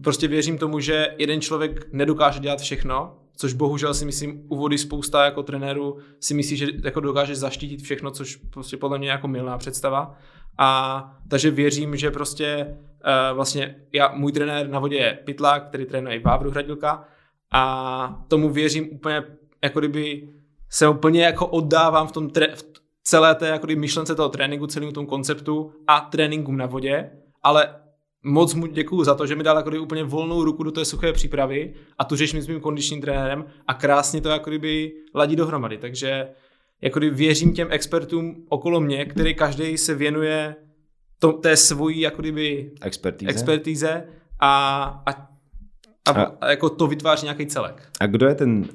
prostě 0.03 0.29
věřím 0.29 0.59
tomu, 0.59 0.81
že 0.81 1.15
jeden 1.19 1.41
člověk 1.41 1.93
nedokáže 1.93 2.41
dělat 2.41 2.61
všechno, 2.61 3.17
což 3.39 3.53
bohužel 3.53 3.95
si 3.95 4.05
myslím 4.05 4.43
u 4.49 4.57
vody 4.57 4.79
spousta 4.79 5.25
jako 5.25 5.43
trenérů 5.43 5.99
si 6.21 6.35
myslí, 6.35 6.57
že 6.57 6.67
jako 6.85 7.01
dokáže 7.01 7.37
zaštítit 7.37 7.83
všechno, 7.83 8.11
což 8.11 8.37
prostě 8.37 8.77
podle 8.77 8.99
mě 8.99 9.09
je 9.09 9.13
jako 9.13 9.29
milná 9.29 9.59
představa. 9.59 10.15
A 10.59 11.19
takže 11.29 11.51
věřím, 11.51 11.97
že 11.97 12.11
prostě 12.11 12.67
uh, 12.69 13.37
vlastně 13.37 13.77
já, 13.93 14.13
můj 14.15 14.33
trenér 14.33 14.69
na 14.69 14.79
vodě 14.79 14.97
je 14.97 15.19
Pitlák, 15.25 15.69
který 15.69 15.87
trénuje 15.87 16.17
i 16.17 16.23
Vávru 16.23 16.51
Hradilka 16.51 17.05
a 17.53 18.25
tomu 18.29 18.51
věřím 18.51 18.89
úplně, 18.93 19.23
jako 19.65 19.79
kdyby 19.79 20.29
se 20.71 20.89
úplně 20.89 21.25
jako 21.25 21.47
oddávám 21.47 22.07
v 22.07 22.13
tom 22.13 22.29
tre- 22.29 22.55
v 22.55 22.65
celé 23.03 23.35
té 23.35 23.49
jako 23.49 23.67
myšlence 23.77 24.15
toho 24.15 24.29
tréninku, 24.29 24.67
celému 24.67 24.93
tomu 24.93 25.07
konceptu 25.07 25.73
a 25.87 26.01
tréninkům 26.01 26.57
na 26.57 26.67
vodě, 26.67 27.11
ale 27.43 27.75
moc 28.25 28.55
mu 28.55 28.67
děkuju 28.67 29.05
za 29.05 29.15
to, 29.15 29.27
že 29.27 29.37
mi 29.37 29.43
dal 29.43 29.57
jako 29.57 29.71
úplně 29.83 30.05
volnou 30.05 30.45
ruku 30.45 30.63
do 30.63 30.73
té 30.73 30.85
suché 30.85 31.13
přípravy 31.13 31.75
a 31.99 32.05
tu 32.05 32.17
řeším 32.17 32.43
s 32.43 32.49
mým 32.49 32.61
kondičním 32.61 33.01
trenérem 33.01 33.45
a 33.67 33.75
krásně 33.75 34.21
to 34.21 34.29
jako 34.29 34.51
kdyby 34.51 34.93
ladí 35.15 35.37
dohromady. 35.37 35.79
Takže 35.79 36.29
jako 36.81 36.99
kdyby 36.99 37.17
věřím 37.17 37.53
těm 37.53 37.69
expertům 37.71 38.47
okolo 38.49 38.81
mě, 38.81 39.05
který 39.05 39.35
každý 39.35 39.79
se 39.79 39.95
věnuje 39.95 40.57
to, 41.19 41.33
té 41.33 41.57
svojí 41.57 42.01
jako 42.01 42.23
kdyby 42.23 42.73
expertíze, 42.81 43.31
expertíze 43.31 44.09
a, 44.41 44.83
a, 45.07 45.13
a, 46.07 46.11
a, 46.11 46.23
a 46.41 46.51
jako 46.51 46.71
to 46.71 46.87
vytváří 46.87 47.25
nějaký 47.25 47.47
celek. 47.47 47.89
A 48.01 48.07
kdo 48.07 48.27
je 48.27 48.35
ten 48.35 48.69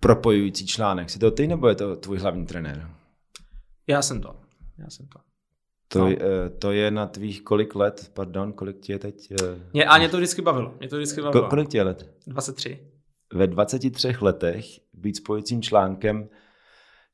propojující 0.00 0.66
článek? 0.66 1.10
Jsi 1.10 1.18
to 1.18 1.30
ty 1.30 1.46
nebo 1.46 1.68
je 1.68 1.74
to 1.74 1.96
tvůj 1.96 2.18
hlavní 2.18 2.46
trenér? 2.46 2.90
Já 3.86 4.02
jsem 4.02 4.20
to. 4.20 4.36
Já 4.78 4.90
jsem 4.90 5.06
to. 5.06 5.29
To, 5.92 6.08
no. 6.08 6.16
to 6.58 6.72
je 6.72 6.90
na 6.90 7.06
tvých 7.06 7.42
kolik 7.42 7.74
let, 7.74 8.10
pardon, 8.14 8.52
kolik 8.52 8.80
ti 8.80 8.92
je 8.92 8.98
teď? 8.98 9.32
Eh? 9.32 9.58
Mě, 9.72 9.84
a 9.84 9.98
mě 9.98 10.08
to 10.08 10.16
vždycky 10.16 10.42
bavilo. 10.42 10.74
Mě 10.78 10.88
to 10.88 10.96
vždycky 10.96 11.22
bavilo. 11.22 11.42
Ko, 11.42 11.50
kolik 11.50 11.68
ti 11.68 11.76
je 11.76 11.82
let? 11.82 12.10
23. 12.26 12.78
Ve 13.34 13.46
23 13.46 14.14
letech 14.20 14.64
být 14.94 15.16
spojicím 15.16 15.62
článkem 15.62 16.28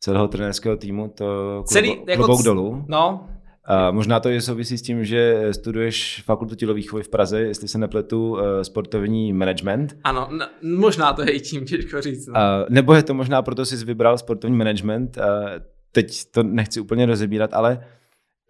celého 0.01 0.29
trenérského 0.29 0.77
týmu, 0.77 1.13
to 1.17 1.63
Celý, 1.67 1.89
klobouk, 1.89 2.09
jako 2.09 2.25
klobouk 2.25 2.45
dolů. 2.45 2.85
No. 2.89 3.29
A 3.65 3.91
možná 3.91 4.21
to 4.21 4.29
je 4.29 4.41
souvisí 4.41 4.79
s 4.79 4.83
tím, 4.83 5.05
že 5.05 5.49
studuješ 5.51 6.23
fakultu 6.27 6.55
tělovýchovy 6.55 7.03
v 7.03 7.09
Praze, 7.09 7.41
jestli 7.41 7.69
se 7.69 7.79
nepletu, 7.79 8.39
eh, 8.39 8.65
sportovní 8.65 9.33
management. 9.33 9.97
Ano, 10.05 10.29
no, 10.31 10.47
možná 10.63 11.13
to 11.13 11.23
je 11.23 11.31
i 11.31 11.41
tím, 11.41 11.65
těžko 11.65 12.01
říct. 12.01 12.27
No. 12.27 12.37
A, 12.37 12.67
nebo 12.69 12.95
je 12.95 13.03
to 13.03 13.15
možná 13.15 13.43
proto, 13.43 13.67
jsi 13.67 13.85
vybral 13.85 14.19
sportovní 14.19 14.57
management. 14.57 15.19
A 15.19 15.51
teď 15.93 16.31
to 16.31 16.43
nechci 16.43 16.81
úplně 16.81 17.07
rozebírat, 17.07 17.55
ale 17.55 17.87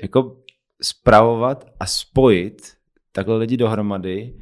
jako 0.02 0.36
spravovat 0.82 1.66
a 1.80 1.86
spojit 1.86 2.76
takhle 3.12 3.36
lidi 3.36 3.56
dohromady, 3.56 4.34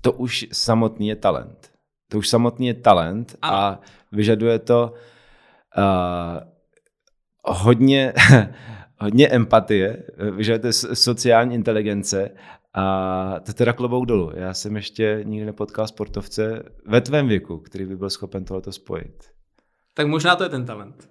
to 0.00 0.12
už 0.12 0.46
samotný 0.52 1.08
je 1.08 1.16
talent. 1.16 1.72
To 2.08 2.18
už 2.18 2.28
samotný 2.28 2.66
je 2.66 2.74
talent 2.74 3.36
ano. 3.42 3.56
a 3.56 3.80
vyžaduje 4.12 4.58
to 4.58 4.94
uh, 5.78 6.40
hodně, 7.44 8.12
hodně 8.98 9.28
empatie, 9.28 10.02
vyžaduje 10.36 10.72
sociální 10.72 11.54
inteligence 11.54 12.30
a 12.74 13.40
to 13.40 13.52
teda 13.52 13.72
klobouk 13.72 14.06
dolů. 14.06 14.32
Já 14.34 14.54
jsem 14.54 14.76
ještě 14.76 15.20
nikdy 15.24 15.46
nepotkal 15.46 15.86
sportovce 15.86 16.62
ve 16.86 17.00
tvém 17.00 17.28
věku, 17.28 17.58
který 17.58 17.84
by 17.84 17.96
byl 17.96 18.10
schopen 18.10 18.44
tohoto 18.44 18.72
spojit. 18.72 19.24
Tak 19.94 20.06
možná 20.06 20.36
to 20.36 20.42
je 20.44 20.48
ten 20.48 20.66
talent. 20.66 21.08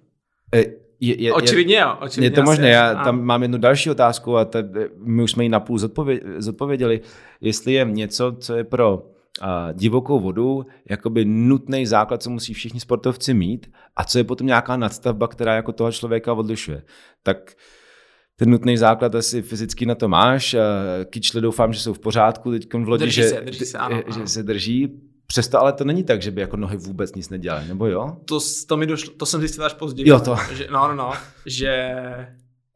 E, 0.54 0.64
je, 1.00 1.22
je, 1.22 1.32
očividně 1.32 1.78
jo. 1.78 1.96
Očividně 2.00 2.26
je 2.26 2.30
to 2.30 2.42
možné. 2.42 2.68
Já 2.68 2.90
a... 2.90 3.04
tam 3.04 3.22
mám 3.24 3.42
jednu 3.42 3.58
další 3.58 3.90
otázku 3.90 4.36
a 4.36 4.44
te, 4.44 4.68
my 4.96 5.22
už 5.22 5.30
jsme 5.30 5.44
ji 5.44 5.48
napůl 5.48 5.78
zodpově, 5.78 6.20
zodpověděli. 6.38 7.00
Jestli 7.40 7.72
je 7.72 7.84
něco, 7.84 8.36
co 8.40 8.54
je 8.54 8.64
pro 8.64 9.06
a, 9.40 9.72
divokou 9.72 10.20
vodu 10.20 10.66
jakoby 10.90 11.24
nutný 11.24 11.86
základ, 11.86 12.22
co 12.22 12.30
musí 12.30 12.54
všichni 12.54 12.80
sportovci 12.80 13.34
mít 13.34 13.70
a 13.96 14.04
co 14.04 14.18
je 14.18 14.24
potom 14.24 14.46
nějaká 14.46 14.76
nadstavba, 14.76 15.28
která 15.28 15.54
jako 15.54 15.72
toho 15.72 15.92
člověka 15.92 16.32
odlišuje. 16.32 16.82
Tak 17.22 17.52
ten 18.36 18.50
nutný 18.50 18.76
základ 18.76 19.14
asi 19.14 19.42
fyzicky 19.42 19.86
na 19.86 19.94
to 19.94 20.08
máš. 20.08 20.56
Kyčle 21.04 21.40
doufám, 21.40 21.72
že 21.72 21.80
jsou 21.80 21.92
v 21.92 21.98
pořádku 21.98 22.50
teď 22.50 22.74
v 22.74 22.88
lodi, 22.88 23.04
drží 23.04 23.22
že, 23.22 23.28
se, 23.28 23.40
drží 23.40 23.64
se, 23.64 23.78
ano, 23.78 23.96
že 24.06 24.14
ano. 24.14 24.26
se 24.26 24.42
drží. 24.42 25.00
Přesto 25.32 25.60
ale 25.60 25.72
to 25.72 25.84
není 25.84 26.04
tak, 26.04 26.22
že 26.22 26.30
by 26.30 26.40
jako 26.40 26.56
nohy 26.56 26.76
vůbec 26.76 27.14
nic 27.14 27.28
nedělaly, 27.28 27.68
nebo 27.68 27.86
jo? 27.86 28.16
To, 28.24 28.38
to 28.68 28.76
mi 28.76 28.86
došlo, 28.86 29.14
to 29.14 29.26
jsem 29.26 29.40
zjistil 29.40 29.64
až 29.64 29.74
později. 29.74 30.08
Jo, 30.08 30.20
to. 30.20 30.36
Že, 30.52 30.68
no, 30.70 30.88
no, 30.88 30.94
no, 30.94 31.12
že 31.46 31.94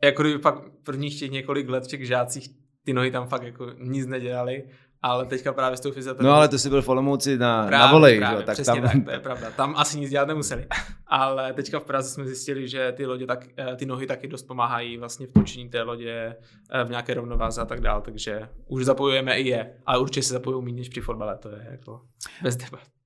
jako 0.02 0.22
kdyby 0.22 0.38
pak 0.38 0.54
prvních 0.82 1.18
těch 1.18 1.30
několik 1.30 1.68
let 1.68 1.84
v 1.84 1.88
těch 1.88 2.06
žácích 2.06 2.48
ty 2.84 2.92
nohy 2.92 3.10
tam 3.10 3.26
fakt 3.26 3.42
jako 3.42 3.66
nic 3.78 4.06
nedělali 4.06 4.64
ale 5.02 5.26
teďka 5.26 5.52
právě 5.52 5.76
s 5.76 5.80
tou 5.80 5.92
fyzioterapeutí. 5.92 6.26
No 6.26 6.36
ale 6.36 6.48
to 6.48 6.58
si 6.58 6.68
byl 6.68 6.82
v 6.82 6.88
Olomouci 6.88 7.38
na, 7.38 7.66
právě, 7.66 7.86
na 7.86 7.92
volej, 7.92 8.18
právě, 8.18 8.40
že? 8.40 8.46
tak 8.46 8.58
tam... 8.66 8.82
tak, 8.82 9.04
to 9.04 9.10
je 9.10 9.18
pravda. 9.18 9.50
Tam 9.50 9.74
asi 9.76 10.00
nic 10.00 10.10
dělat 10.10 10.28
nemuseli. 10.28 10.66
Ale 11.06 11.52
teďka 11.52 11.80
v 11.80 11.84
Praze 11.84 12.10
jsme 12.10 12.26
zjistili, 12.26 12.68
že 12.68 12.92
ty 12.92 13.06
lodě 13.06 13.26
tak, 13.26 13.46
eh, 13.56 13.76
ty 13.76 13.86
nohy 13.86 14.06
taky 14.06 14.28
dost 14.28 14.42
pomáhají 14.42 14.98
vlastně 14.98 15.26
v 15.26 15.32
točení 15.32 15.68
té 15.68 15.82
lodě, 15.82 16.36
eh, 16.70 16.84
v 16.84 16.90
nějaké 16.90 17.14
rovnováze 17.14 17.60
a 17.60 17.64
tak 17.64 17.80
dál, 17.80 18.00
takže 18.00 18.48
už 18.66 18.84
zapojujeme 18.84 19.38
i 19.38 19.48
je, 19.48 19.72
ale 19.86 19.98
určitě 19.98 20.22
se 20.22 20.32
zapojují 20.32 20.64
méně 20.64 20.76
než 20.76 20.88
při 20.88 21.00
fotbale, 21.00 21.38
to 21.38 21.48
je 21.48 21.66
jako 21.70 22.00
bez 22.42 22.56
debat. 22.56 23.01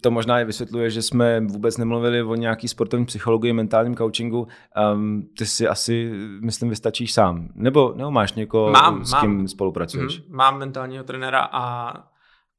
To 0.00 0.10
možná 0.10 0.40
i 0.40 0.44
vysvětluje, 0.44 0.90
že 0.90 1.02
jsme 1.02 1.40
vůbec 1.40 1.76
nemluvili 1.76 2.22
o 2.22 2.34
nějaký 2.34 2.68
sportovní 2.68 3.06
psychologii, 3.06 3.52
mentálním 3.52 3.96
coachingu. 3.96 4.46
Um, 4.94 5.28
ty 5.38 5.46
si 5.46 5.68
asi, 5.68 6.12
myslím, 6.40 6.68
vystačíš 6.68 7.12
sám. 7.12 7.48
Nebo, 7.54 7.94
nebo 7.96 8.10
máš 8.10 8.32
někoho, 8.32 8.70
mám, 8.70 9.04
s 9.04 9.14
kým 9.14 9.36
mám. 9.36 9.48
spolupracuješ? 9.48 10.20
Mm, 10.20 10.36
mám 10.36 10.58
mentálního 10.58 11.04
trenéra 11.04 11.40
a, 11.52 11.94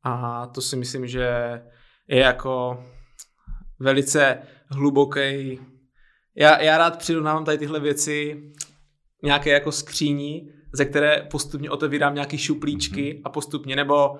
a 0.03 0.45
to 0.47 0.61
si 0.61 0.75
myslím, 0.75 1.07
že 1.07 1.61
je 2.07 2.19
jako 2.19 2.83
velice 3.79 4.37
hluboký. 4.69 5.59
Já, 6.35 6.61
já 6.61 6.77
rád 6.77 6.97
přirovnávám 6.97 7.45
tady 7.45 7.57
tyhle 7.57 7.79
věci 7.79 8.43
nějaké 9.23 9.49
jako 9.49 9.71
skříní, 9.71 10.51
ze 10.73 10.85
které 10.85 11.27
postupně 11.31 11.69
otevírám 11.69 12.13
nějaké 12.13 12.37
šuplíčky 12.37 13.01
mm-hmm. 13.01 13.21
a 13.23 13.29
postupně, 13.29 13.75
nebo 13.75 14.11
uh, 14.11 14.17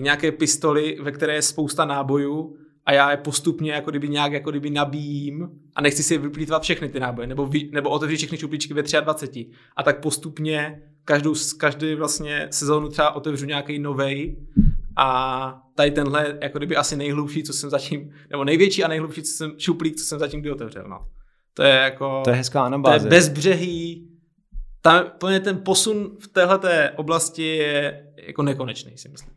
nějaké 0.00 0.32
pistoli, 0.32 0.98
ve 1.02 1.12
které 1.12 1.34
je 1.34 1.42
spousta 1.42 1.84
nábojů 1.84 2.56
a 2.86 2.92
já 2.92 3.10
je 3.10 3.16
postupně 3.16 3.72
jako 3.72 3.90
kdyby 3.90 4.08
nějak 4.08 4.32
jako 4.32 4.50
kdyby 4.50 4.70
nabíjím 4.70 5.48
a 5.74 5.82
nechci 5.82 6.02
si 6.02 6.18
vyplýtvat 6.18 6.62
všechny 6.62 6.88
ty 6.88 7.00
náboje, 7.00 7.26
nebo, 7.26 7.46
vy, 7.46 7.70
nebo 7.72 7.90
otevřít 7.90 8.16
všechny 8.16 8.38
šuplíčky 8.38 8.74
ve 8.74 8.82
23. 8.82 9.46
A 9.76 9.82
tak 9.82 10.00
postupně 10.00 10.82
každou, 11.04 11.34
každý 11.58 11.94
vlastně 11.94 12.48
sezónu 12.50 12.88
třeba 12.88 13.10
otevřu 13.10 13.46
nějaký 13.46 13.78
novej 13.78 14.36
a 14.96 15.62
tady 15.74 15.90
tenhle 15.90 16.38
jako 16.42 16.58
kdyby 16.58 16.76
asi 16.76 16.96
nejhlubší, 16.96 17.42
co 17.42 17.52
jsem 17.52 17.70
zatím, 17.70 18.10
nebo 18.30 18.44
největší 18.44 18.84
a 18.84 18.88
nejhlubší 18.88 19.22
co 19.22 19.32
jsem, 19.32 19.54
šuplík, 19.58 19.96
co 19.96 20.04
jsem 20.04 20.18
zatím 20.18 20.40
kdy 20.40 20.50
otevřel. 20.50 20.84
No. 20.88 20.98
To 21.54 21.62
je 21.62 21.74
jako... 21.74 22.20
To 22.24 22.30
je 22.30 22.36
hezká 22.36 22.64
anabáze. 22.64 22.98
To 22.98 23.14
je 23.14 23.20
bezbřehý, 23.20 24.08
tam 24.86 25.04
plně 25.18 25.40
ten 25.40 25.58
posun 25.58 26.16
v 26.20 26.28
téhle 26.28 26.90
oblasti 26.96 27.42
je 27.42 28.06
jako 28.16 28.42
nekonečný, 28.42 28.98
si 28.98 29.08
myslím. 29.08 29.32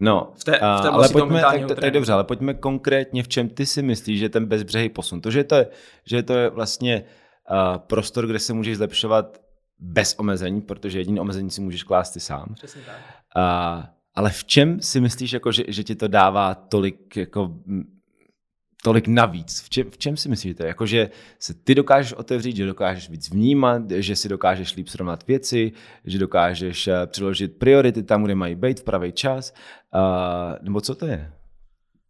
No, 0.00 0.32
v 0.34 0.44
té, 0.44 0.52
v 0.52 0.80
té 0.82 0.88
ale 0.88 1.08
pojďme, 1.08 1.40
tak, 1.40 1.66
tak, 1.68 1.80
tak 1.80 1.90
dobře, 1.90 2.12
ale 2.12 2.24
pojďme 2.24 2.54
konkrétně, 2.54 3.22
v 3.22 3.28
čem 3.28 3.48
ty 3.48 3.66
si 3.66 3.82
myslíš, 3.82 4.18
že 4.18 4.28
ten 4.28 4.46
bezbřehý 4.46 4.88
posun, 4.88 5.20
to, 5.20 5.30
že 5.30 5.44
to 5.44 5.54
je, 5.54 5.66
že 6.04 6.22
to 6.22 6.34
je 6.34 6.50
vlastně 6.50 7.04
uh, 7.50 7.78
prostor, 7.78 8.26
kde 8.26 8.38
se 8.38 8.52
můžeš 8.52 8.76
zlepšovat 8.76 9.40
bez 9.78 10.14
omezení, 10.18 10.60
protože 10.60 10.98
jediný 10.98 11.20
omezení 11.20 11.50
si 11.50 11.60
můžeš 11.60 11.82
klást 11.82 12.10
ty 12.10 12.20
sám. 12.20 12.54
Přesně 12.54 12.82
tak. 12.86 12.96
Uh, 13.36 13.84
ale 14.14 14.30
v 14.30 14.44
čem 14.44 14.80
si 14.80 15.00
myslíš, 15.00 15.32
jako, 15.32 15.52
že, 15.52 15.64
že 15.68 15.84
ti 15.84 15.94
to 15.94 16.08
dává 16.08 16.54
tolik 16.54 17.16
jako 17.16 17.54
tolik 18.86 19.08
navíc? 19.08 19.62
V 19.62 19.70
čem, 19.70 19.90
v 19.90 19.98
čem 19.98 20.16
si 20.16 20.28
myslíte? 20.28 20.66
Jako, 20.66 20.86
že 20.86 21.10
se 21.38 21.54
ty 21.54 21.74
dokážeš 21.74 22.12
otevřít, 22.12 22.56
že 22.56 22.66
dokážeš 22.66 23.10
víc 23.10 23.30
vnímat, 23.30 23.90
že 23.90 24.16
si 24.16 24.28
dokážeš 24.28 24.76
líp 24.76 24.88
srovnat 24.88 25.26
věci, 25.26 25.72
že 26.04 26.18
dokážeš 26.18 26.88
eh, 26.88 27.06
přiložit 27.06 27.58
priority 27.58 28.02
tam, 28.02 28.24
kde 28.24 28.34
mají 28.34 28.54
být 28.54 28.80
v 28.80 28.84
pravý 28.84 29.12
čas? 29.12 29.52
Uh, 29.94 30.00
nebo 30.62 30.80
co 30.80 30.94
to 30.94 31.06
je? 31.06 31.32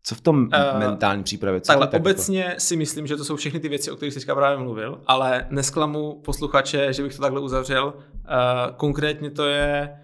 Co 0.03 0.15
v 0.15 0.21
tom 0.21 0.37
uh, 0.39 0.79
mentální 0.79 1.23
přípravě? 1.23 1.61
Co 1.61 1.67
takhle, 1.67 1.87
tak 1.87 2.01
obecně 2.01 2.41
jako? 2.41 2.61
si 2.61 2.77
myslím, 2.77 3.07
že 3.07 3.17
to 3.17 3.25
jsou 3.25 3.37
všechny 3.37 3.61
ty 3.61 3.69
věci, 3.69 3.91
o 3.91 3.97
kterých 3.97 4.15
jsi 4.15 4.27
právě 4.27 4.59
mluvil, 4.59 5.01
ale 5.07 5.47
nesklamu 5.51 6.21
posluchače, 6.25 6.93
že 6.93 7.03
bych 7.03 7.17
to 7.17 7.23
takhle 7.23 7.41
uzavřel. 7.41 7.95
Uh, 7.97 8.77
konkrétně 8.77 9.31
to 9.31 9.47
je 9.47 9.99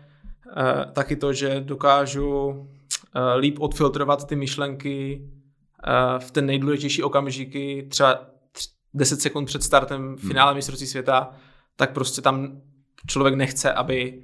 uh, 0.46 0.92
taky 0.92 1.16
to, 1.16 1.32
že 1.32 1.60
dokážu 1.60 2.48
uh, 2.48 2.66
líp 3.38 3.56
odfiltrovat 3.60 4.26
ty 4.26 4.36
myšlenky, 4.36 5.28
v 6.18 6.30
ten 6.30 6.46
nejdůležitější 6.46 7.02
okamžiky, 7.02 7.86
třeba 7.90 8.26
10 8.94 9.22
sekund 9.22 9.44
před 9.46 9.62
startem 9.62 10.16
finále 10.16 10.54
mistrovství 10.54 10.86
světa, 10.86 11.30
tak 11.76 11.92
prostě 11.92 12.22
tam 12.22 12.60
člověk 13.06 13.34
nechce, 13.34 13.72
aby 13.72 14.22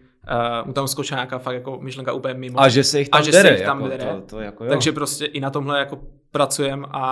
uh, 0.61 0.67
mu 0.67 0.73
tam 0.73 0.89
skočila 0.89 1.17
nějaká 1.17 1.39
fakt 1.39 1.55
jako 1.55 1.79
myšlenka 1.81 2.13
úplně 2.13 2.35
mimo. 2.35 2.61
A 2.61 2.69
že 2.69 2.85
se 2.85 2.99
jich 2.99 3.09
tam 3.09 3.21
a 3.21 3.25
že 3.25 3.33
dere, 3.33 3.49
se 3.49 3.55
jich 3.55 3.65
tam 3.65 3.79
jako, 3.81 3.89
dere. 3.89 4.05
To, 4.05 4.21
to 4.21 4.41
jako 4.41 4.65
jo. 4.65 4.71
Takže 4.71 4.93
prostě 4.93 5.25
i 5.25 5.41
na 5.41 5.51
tomhle 5.51 5.79
jako 5.79 6.01
pracujeme 6.31 6.87
a, 6.91 7.11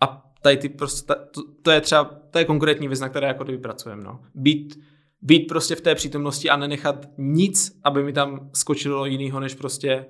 a 0.00 0.22
tady 0.42 0.56
ty 0.56 0.68
prostě, 0.68 1.06
ta- 1.06 1.24
to, 1.34 1.42
to, 1.62 1.70
je 1.70 1.80
třeba, 1.80 2.04
to 2.30 2.38
je 2.38 2.44
konkrétní 2.44 2.88
věc, 2.88 3.00
na 3.00 3.08
které 3.08 3.26
jako 3.26 3.44
kdyby 3.44 3.58
pracujeme, 3.58 4.02
no. 4.02 4.20
Být, 4.34 4.80
být 5.22 5.40
prostě 5.40 5.74
v 5.74 5.80
té 5.80 5.94
přítomnosti 5.94 6.50
a 6.50 6.56
nenechat 6.56 7.06
nic, 7.18 7.80
aby 7.84 8.02
mi 8.02 8.12
tam 8.12 8.50
skočilo 8.54 9.06
jinýho, 9.06 9.40
než 9.40 9.54
prostě 9.54 10.06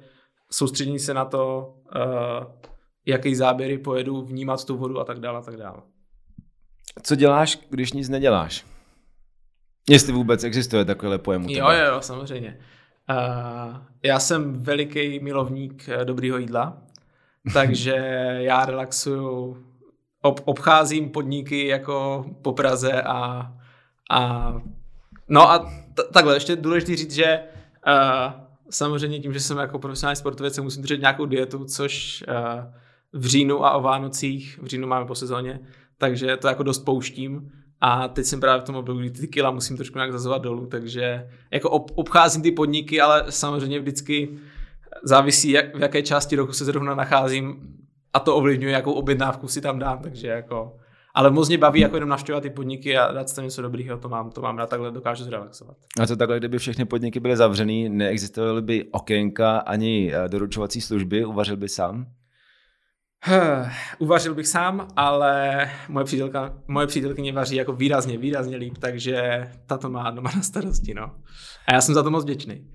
soustředění 0.51 0.99
se 0.99 1.14
na 1.14 1.25
to, 1.25 1.75
uh, 1.97 2.44
jaký 3.06 3.34
záběry 3.34 3.78
pojedu, 3.78 4.22
vnímat 4.22 4.64
tu 4.64 4.76
vodu 4.76 5.00
a 5.00 5.04
tak 5.04 5.20
dále 5.20 5.38
a 5.38 5.42
tak 5.42 5.56
dále. 5.56 5.78
Co 7.02 7.14
děláš, 7.14 7.58
když 7.70 7.92
nic 7.92 8.08
neděláš? 8.08 8.66
Jestli 9.90 10.12
vůbec 10.12 10.44
existuje 10.44 10.84
takovýhle 10.84 11.18
pojem 11.18 11.46
u 11.46 11.50
Jo, 11.50 11.70
jo, 11.70 11.84
jo, 11.94 12.00
samozřejmě. 12.00 12.58
Uh, 13.10 13.76
já 14.02 14.18
jsem 14.18 14.62
veliký 14.62 15.20
milovník 15.20 15.88
eh, 15.88 16.04
dobrýho 16.04 16.38
jídla, 16.38 16.82
takže 17.52 17.94
já 18.38 18.64
relaxuju, 18.64 19.64
ob, 20.22 20.40
obcházím 20.44 21.10
podniky 21.10 21.66
jako 21.66 22.24
po 22.42 22.52
Praze 22.52 23.02
a, 23.02 23.52
a 24.10 24.52
no 25.28 25.50
a 25.50 25.58
t- 25.94 26.02
takhle, 26.12 26.36
ještě 26.36 26.56
důležité 26.56 26.96
říct, 26.96 27.12
že 27.12 27.40
uh, 27.86 28.32
samozřejmě 28.70 29.20
tím, 29.20 29.32
že 29.32 29.40
jsem 29.40 29.58
jako 29.58 29.78
profesionální 29.78 30.16
sportovec, 30.16 30.54
se 30.54 30.60
musím 30.60 30.82
držet 30.82 31.00
nějakou 31.00 31.26
dietu, 31.26 31.64
což 31.64 32.24
uh, 32.28 32.74
v 33.14 33.27
říjnu 33.27 33.64
a 33.64 33.72
o 33.72 33.83
Vánocích, 33.83 34.59
v 34.62 34.66
říjnu 34.66 34.88
máme 34.88 35.07
po 35.07 35.14
sezóně, 35.14 35.61
takže 35.98 36.37
to 36.37 36.48
jako 36.48 36.62
dost 36.62 36.79
pouštím. 36.79 37.50
A 37.81 38.09
teď 38.09 38.27
jsem 38.27 38.40
právě 38.40 38.61
v 38.61 38.64
tom 38.64 38.77
období, 38.77 39.11
ty 39.11 39.29
kila 39.29 39.50
musím 39.50 39.77
trošku 39.77 39.98
nějak 39.98 40.12
zazovat 40.12 40.42
dolů, 40.42 40.66
takže 40.66 41.29
jako 41.50 41.70
ob, 41.70 41.90
obcházím 41.94 42.42
ty 42.42 42.53
podniky, 42.53 43.00
ale 43.00 43.24
samozřejmě 43.29 43.81
vždycky 43.81 44.38
závisí, 45.03 45.50
jak, 45.50 45.77
v 45.77 45.81
jaké 45.81 46.03
části 46.03 46.37
roku 46.37 46.53
se 46.53 46.64
zrovna 46.64 46.94
nacházím 46.94 47.77
a 48.12 48.20
to 48.20 48.37
ovlivňuje, 48.37 48.72
jakou 48.72 48.92
objednávku 48.92 49.48
si 49.48 49.61
tam 49.61 49.79
dám, 49.79 49.98
takže 49.98 50.29
jako... 50.29 50.77
Ale 51.14 51.31
moc 51.31 51.48
mě 51.48 51.59
baví 51.59 51.81
jako 51.81 51.96
jenom 51.96 52.09
navštěvovat 52.09 52.42
ty 52.42 52.50
podniky 52.50 52.98
a 52.98 53.12
dát 53.12 53.29
si 53.29 53.42
něco 53.42 53.62
dobrýho, 53.62 53.98
to 53.98 54.09
mám, 54.09 54.31
to 54.31 54.40
mám 54.40 54.59
rád, 54.59 54.70
takhle 54.70 54.90
dokážu 54.90 55.24
zrelaxovat. 55.24 55.77
A 56.00 56.07
co 56.07 56.16
takhle, 56.16 56.38
kdyby 56.38 56.59
všechny 56.59 56.85
podniky 56.85 57.20
byly 57.20 57.37
zavřený, 57.37 57.88
neexistovaly 57.88 58.62
by 58.62 58.85
okénka 58.90 59.59
ani 59.59 60.12
eh, 60.14 60.29
doručovací 60.29 60.81
služby, 60.81 61.24
uvařil 61.24 61.57
by 61.57 61.68
sám? 61.68 62.07
Uvařil 63.98 64.34
bych 64.34 64.46
sám, 64.46 64.88
ale 64.96 65.70
moje, 65.88 66.04
přítelka, 66.04 66.54
moje 66.68 66.87
přítelkyně 66.87 67.32
vaří 67.32 67.56
jako 67.56 67.72
výrazně, 67.72 68.18
výrazně 68.18 68.56
líp, 68.56 68.78
takže 68.78 69.48
ta 69.66 69.78
to 69.78 69.90
má 69.90 70.10
doma 70.10 70.30
na 70.37 70.42
starosti, 70.42 70.94
no. 70.94 71.14
A 71.68 71.74
já 71.74 71.80
jsem 71.80 71.94
za 71.94 72.02
to 72.02 72.10
moc 72.10 72.24
vděčný. 72.24 72.70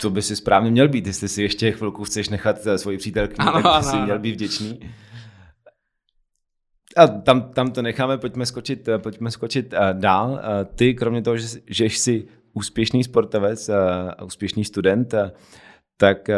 To 0.00 0.10
by 0.10 0.22
si 0.22 0.36
správně 0.36 0.70
měl 0.70 0.88
být, 0.88 1.06
jestli 1.06 1.28
si 1.28 1.42
ještě 1.42 1.72
chvilku 1.72 2.04
chceš 2.04 2.28
nechat 2.28 2.66
eh, 2.66 2.78
svoji 2.78 2.98
přítelkyni, 2.98 3.38
Ano, 3.38 3.52
tak 3.52 3.62
by 3.62 3.68
ano, 3.68 3.82
si 3.82 3.96
měl 3.96 4.18
být 4.18 4.32
vděčný. 4.32 4.80
A 6.96 7.06
tam, 7.06 7.52
tam 7.52 7.70
to 7.70 7.82
necháme, 7.82 8.18
pojďme 8.18 8.46
skočit, 8.46 8.88
eh, 8.88 8.98
pojďme 8.98 9.30
skočit 9.30 9.72
eh, 9.72 9.78
dál. 9.92 10.40
Ty, 10.74 10.94
kromě 10.94 11.22
toho, 11.22 11.36
že, 11.36 11.48
že 11.66 11.84
jsi 11.84 12.26
úspěšný 12.52 13.04
sportovec 13.04 13.68
a 13.68 14.22
úspěšný 14.22 14.64
student, 14.64 15.14
tak 15.96 16.28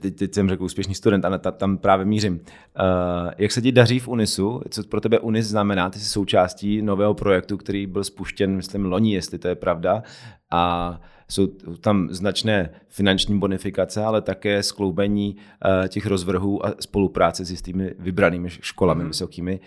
teď, 0.00 0.16
teď 0.16 0.34
jsem 0.34 0.48
řekl 0.48 0.64
úspěšný 0.64 0.94
student, 0.94 1.24
ale 1.24 1.38
ta, 1.38 1.50
tam 1.50 1.78
právě 1.78 2.06
mířím. 2.06 2.34
Uh, 2.34 2.40
jak 3.38 3.52
se 3.52 3.62
ti 3.62 3.72
daří 3.72 3.98
v 3.98 4.08
Unisu? 4.08 4.60
Co 4.70 4.82
pro 4.82 5.00
tebe 5.00 5.18
Unis 5.18 5.46
znamená? 5.46 5.90
Ty 5.90 5.98
jsi 5.98 6.04
součástí 6.04 6.82
nového 6.82 7.14
projektu, 7.14 7.56
který 7.56 7.86
byl 7.86 8.04
spuštěn, 8.04 8.56
myslím, 8.56 8.84
loni, 8.84 9.14
jestli 9.14 9.38
to 9.38 9.48
je 9.48 9.54
pravda. 9.54 10.02
A 10.52 11.00
jsou 11.30 11.46
tam 11.80 12.08
značné 12.10 12.70
finanční 12.88 13.38
bonifikace, 13.38 14.04
ale 14.04 14.22
také 14.22 14.62
skloubení 14.62 15.36
uh, 15.36 15.88
těch 15.88 16.06
rozvrhů 16.06 16.66
a 16.66 16.74
spolupráce 16.80 17.44
s 17.44 17.50
jistými 17.50 17.94
vybranými 17.98 18.50
školami 18.50 19.04
mm-hmm. 19.04 19.08
vysokými. 19.08 19.60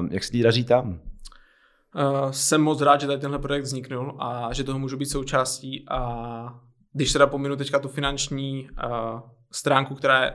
Um, 0.00 0.08
jak 0.12 0.24
se 0.24 0.32
ti 0.32 0.42
daří 0.42 0.64
tam? 0.64 0.88
Uh, 0.88 2.30
jsem 2.30 2.62
moc 2.62 2.80
rád, 2.80 3.00
že 3.00 3.06
tady 3.06 3.20
tenhle 3.20 3.38
projekt 3.38 3.62
vzniknul 3.62 4.16
a 4.18 4.52
že 4.52 4.64
toho 4.64 4.78
můžu 4.78 4.96
být 4.96 5.10
součástí 5.10 5.84
a 5.88 6.60
když 6.92 7.12
teda 7.12 7.26
pominu 7.26 7.56
teďka 7.56 7.78
tu 7.78 7.88
finanční 7.88 8.68
uh, 8.84 9.20
stránku, 9.52 9.94
která 9.94 10.24
je, 10.24 10.34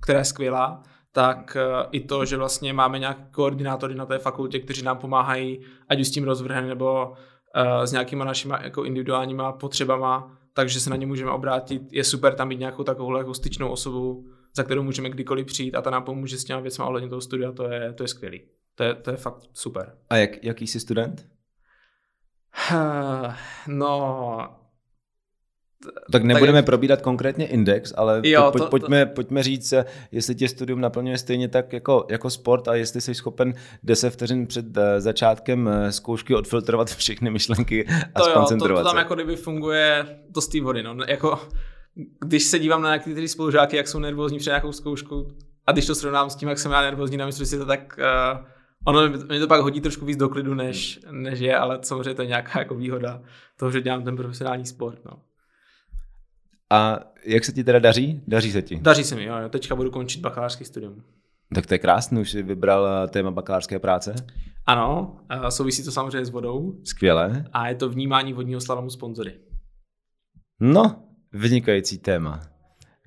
která 0.00 0.18
je 0.18 0.24
skvělá, 0.24 0.82
tak 1.12 1.56
uh, 1.56 1.88
i 1.90 2.00
to, 2.00 2.24
že 2.24 2.36
vlastně 2.36 2.72
máme 2.72 2.98
nějaké 2.98 3.26
koordinátory 3.30 3.94
na 3.94 4.06
té 4.06 4.18
fakultě, 4.18 4.58
kteří 4.58 4.82
nám 4.82 4.98
pomáhají, 4.98 5.60
ať 5.88 6.00
už 6.00 6.08
s 6.08 6.10
tím 6.10 6.24
rozvrhem 6.24 6.68
nebo 6.68 7.08
uh, 7.56 7.82
s 7.82 7.92
nějakýma 7.92 8.24
našimi 8.24 8.54
jako 8.60 8.84
individuálníma 8.84 9.52
potřebama, 9.52 10.38
takže 10.52 10.80
se 10.80 10.90
na 10.90 10.96
ně 10.96 11.06
můžeme 11.06 11.30
obrátit. 11.30 11.82
Je 11.90 12.04
super 12.04 12.34
tam 12.34 12.48
mít 12.48 12.58
nějakou 12.58 12.84
takovou 12.84 13.16
jako 13.16 13.34
styčnou 13.34 13.68
osobu, 13.68 14.26
za 14.56 14.62
kterou 14.62 14.82
můžeme 14.82 15.10
kdykoliv 15.10 15.46
přijít 15.46 15.74
a 15.74 15.82
ta 15.82 15.90
nám 15.90 16.02
pomůže 16.02 16.38
s 16.38 16.44
těma 16.44 16.60
věcmi 16.60 16.84
ohledně 16.84 17.08
toho 17.08 17.20
studia, 17.20 17.52
to 17.52 17.64
je, 17.70 17.92
to 17.92 18.04
je 18.04 18.08
skvělý. 18.08 18.42
To 18.74 18.82
je, 18.82 18.94
to 18.94 19.10
je 19.10 19.16
fakt 19.16 19.42
super. 19.52 19.94
A 20.10 20.16
jak, 20.16 20.44
jaký 20.44 20.66
jsi 20.66 20.80
student? 20.80 21.26
No, 23.66 24.56
Tak 26.12 26.24
nebudeme 26.24 26.58
tak 26.58 26.66
probírat 26.66 27.02
konkrétně 27.02 27.46
index, 27.46 27.94
ale 27.96 28.20
Jo, 28.24 28.48
pojď, 28.52 28.64
to- 28.64 28.70
pojďme, 28.70 29.06
pojďme 29.06 29.42
říct, 29.42 29.74
jestli 30.12 30.34
tě 30.34 30.48
studium 30.48 30.80
naplňuje 30.80 31.18
stejně 31.18 31.48
tak 31.48 31.72
jako, 31.72 32.06
jako 32.10 32.30
sport 32.30 32.68
a 32.68 32.74
jestli 32.74 33.00
jsi 33.00 33.14
schopen 33.14 33.54
10 33.82 34.10
vteřin 34.10 34.46
před 34.46 34.76
eh, 34.76 35.00
začátkem 35.00 35.68
eh, 35.68 35.92
zkoušky 35.92 36.34
odfiltrovat 36.34 36.88
všechny 36.96 37.30
myšlenky 37.30 37.86
a 38.14 38.20
to 38.20 38.26
jo, 38.26 38.26
to, 38.26 38.30
skoncentrovat 38.30 38.82
to 38.82 38.88
tam 38.88 38.98
jako 38.98 39.14
kdyby 39.14 39.36
funguje 39.36 40.06
to 40.34 40.40
z 40.40 40.48
té 40.48 40.60
vody, 40.60 40.82
no. 40.82 40.96
Jako, 41.08 41.38
když 42.20 42.44
se 42.44 42.58
dívám 42.58 42.82
na 42.82 42.94
některé 42.96 43.28
spolužáky, 43.28 43.76
jak 43.76 43.88
jsou 43.88 43.98
nervózní 43.98 44.38
před 44.38 44.50
nějakou 44.50 44.72
zkoušku 44.72 45.28
a 45.66 45.72
když 45.72 45.86
to 45.86 45.94
srovnám 45.94 46.30
s 46.30 46.36
tím, 46.36 46.48
jak 46.48 46.58
jsem 46.58 46.72
já 46.72 46.80
nervózní 46.80 47.16
na 47.16 47.26
mistrovství, 47.26 47.58
tak 47.66 47.98
uh, 47.98 48.44
ono 48.86 49.08
mě 49.08 49.40
to 49.40 49.46
pak 49.46 49.60
hodí 49.60 49.80
trošku 49.80 50.04
víc 50.04 50.16
do 50.16 50.28
klidu, 50.28 50.54
než, 50.54 51.00
než 51.10 51.40
je, 51.40 51.56
ale 51.56 51.78
samozřejmě 51.82 52.14
to 52.14 52.22
je 52.22 52.28
nějaká 52.28 52.58
jako 52.58 52.74
výhoda 52.74 53.22
toho, 53.56 53.70
že 53.70 53.80
dělám 53.80 54.04
ten 54.04 54.16
profesionální 54.16 54.66
sport, 54.66 54.98
no. 55.04 55.12
A 56.74 57.00
jak 57.24 57.44
se 57.44 57.52
ti 57.52 57.64
teda 57.64 57.78
daří? 57.78 58.22
Daří 58.26 58.52
se 58.52 58.62
ti. 58.62 58.78
Daří 58.82 59.04
se 59.04 59.14
mi, 59.14 59.24
jo, 59.24 59.34
teďka 59.48 59.74
budu 59.74 59.90
končit 59.90 60.20
bakalářský 60.20 60.64
studium. 60.64 61.02
Tak 61.54 61.66
to 61.66 61.74
je 61.74 61.78
krásný, 61.78 62.20
už 62.20 62.30
jsi 62.30 62.42
vybral 62.42 62.86
eh, 62.86 63.08
téma 63.08 63.30
bakalářské 63.30 63.78
práce. 63.78 64.14
Ano, 64.66 65.16
uh, 65.36 65.48
souvisí 65.48 65.84
to 65.84 65.90
samozřejmě 65.90 66.24
s 66.24 66.30
vodou 66.30 66.74
Skvělé. 66.84 67.44
a 67.52 67.68
je 67.68 67.74
to 67.74 67.88
vnímání 67.88 68.32
vodního 68.32 68.60
slalomu 68.60 68.90
sponzory. 68.90 69.34
No, 70.60 71.02
vynikající 71.32 71.98
téma. 71.98 72.40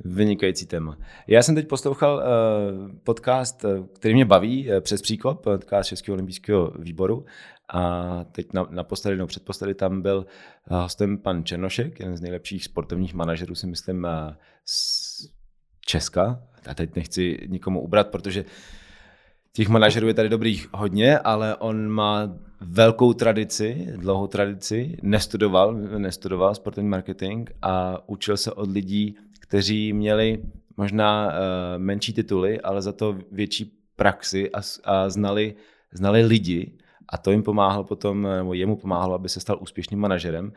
Vynikající 0.06 0.66
téma. 0.66 0.98
Já 1.28 1.44
jsem 1.44 1.56
teď 1.56 1.68
poslouchal 1.68 2.16
uh, 2.16 2.92
podcast, 3.04 3.66
eh, 3.66 3.84
který 3.96 4.14
mě 4.14 4.26
baví, 4.26 4.72
uh, 4.72 4.80
přes 4.80 5.02
příkop, 5.02 5.44
podcast 5.44 5.90
Českého 5.90 6.14
olympijského 6.14 6.72
výboru. 6.80 7.26
A 7.74 8.24
teď 8.32 8.54
na, 8.54 8.68
naposledy, 8.70 9.18
no 9.18 9.28
předposledy 9.28 9.74
tam 9.74 10.02
byl 10.02 10.26
uh, 10.72 10.78
hostem 10.78 11.18
pan 11.18 11.44
Černošek, 11.44 12.00
jeden 12.00 12.18
z 12.18 12.22
nejlepších 12.22 12.64
sportovních 12.64 13.14
manažerů, 13.14 13.56
si 13.56 13.68
myslím, 13.68 14.04
uh, 14.04 14.34
z 14.66 15.38
Česka. 15.86 16.44
A 16.68 16.74
teď 16.74 16.96
nechci 16.96 17.48
nikomu 17.48 17.82
ubrat, 17.82 18.08
protože 18.08 18.46
těch 19.54 19.68
manažerů 19.70 20.08
je 20.08 20.14
tady 20.14 20.30
dobrých 20.30 20.68
hodně, 20.74 21.20
ale 21.20 21.56
on 21.56 21.88
má 21.88 22.38
velkou 22.62 23.14
tradici, 23.14 23.88
dlouhou 23.96 24.28
tradici, 24.28 24.98
nestudoval, 25.02 25.74
nestudoval 25.74 26.56
sportovní 26.56 26.90
marketing 26.90 27.50
a 27.62 28.04
učil 28.10 28.38
se 28.38 28.52
od 28.52 28.72
lidí, 28.72 29.18
kteří 29.40 29.94
měli 29.94 30.44
možná 30.78 31.28
uh, 31.28 31.34
menší 31.78 32.14
tituly, 32.14 32.62
ale 32.62 32.82
za 32.82 32.92
to 32.92 33.18
větší 33.32 33.74
praxi 33.96 34.52
a, 34.52 34.62
a 34.84 35.10
znali, 35.10 35.56
znali 35.92 36.26
lidi 36.26 36.78
a 37.14 37.18
to 37.18 37.32
jim 37.32 37.44
pomáhalo 37.44 37.84
potom, 37.84 38.22
nebo 38.22 38.54
jemu 38.54 38.76
pomáhalo, 38.76 39.16
aby 39.16 39.30
se 39.30 39.40
stal 39.40 39.58
úspěšným 39.62 40.00
manažerem. 40.00 40.52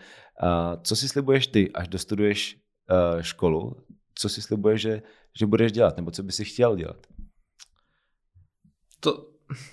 Co 0.82 0.96
si 0.96 1.08
slibuješ 1.08 1.46
ty, 1.46 1.72
až 1.72 1.88
dostuduješ 1.88 2.56
uh, 2.56 3.22
školu? 3.22 3.76
Co 4.14 4.28
si 4.28 4.42
slibuješ, 4.42 4.80
že, 4.80 5.02
že 5.38 5.46
budeš 5.46 5.72
dělat, 5.72 5.96
nebo 5.96 6.10
co 6.10 6.22
by 6.22 6.32
si 6.32 6.44
chtěl 6.44 6.76
dělat? 6.76 7.06
To, 9.00 9.26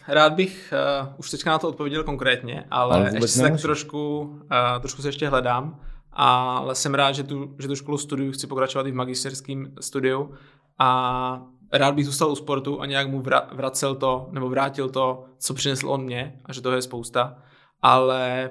rád 0.07 0.33
bych 0.33 0.73
uh, 1.03 1.13
už 1.17 1.29
teďka 1.31 1.51
na 1.51 1.59
to 1.59 1.69
odpověděl 1.69 2.03
konkrétně, 2.03 2.65
ale, 2.71 2.95
Ale 2.95 3.05
ještě 3.13 3.27
se 3.27 3.41
tak 3.41 3.61
trošku, 3.61 4.19
uh, 4.19 4.79
trošku 4.79 5.01
se 5.01 5.07
ještě 5.07 5.29
hledám, 5.29 5.81
ale 6.11 6.75
jsem 6.75 6.93
rád, 6.93 7.11
že 7.11 7.23
tu, 7.23 7.55
že 7.59 7.67
tu 7.67 7.75
školu 7.75 7.97
studuju, 7.97 8.31
chci 8.31 8.47
pokračovat 8.47 8.87
i 8.87 8.91
v 8.91 8.95
magisterském 8.95 9.73
studiu 9.81 10.33
a 10.79 11.47
rád 11.71 11.95
bych 11.95 12.05
zůstal 12.05 12.31
u 12.31 12.35
sportu 12.35 12.81
a 12.81 12.85
nějak 12.85 13.07
mu 13.07 13.21
vra, 13.21 13.49
vracel 13.53 13.95
to, 13.95 14.29
nebo 14.31 14.49
vrátil 14.49 14.89
to, 14.89 15.25
co 15.37 15.53
přinesl 15.53 15.89
on 15.89 16.03
mě 16.03 16.39
a 16.45 16.53
že 16.53 16.61
toho 16.61 16.75
je 16.75 16.81
spousta, 16.81 17.37
ale 17.81 18.49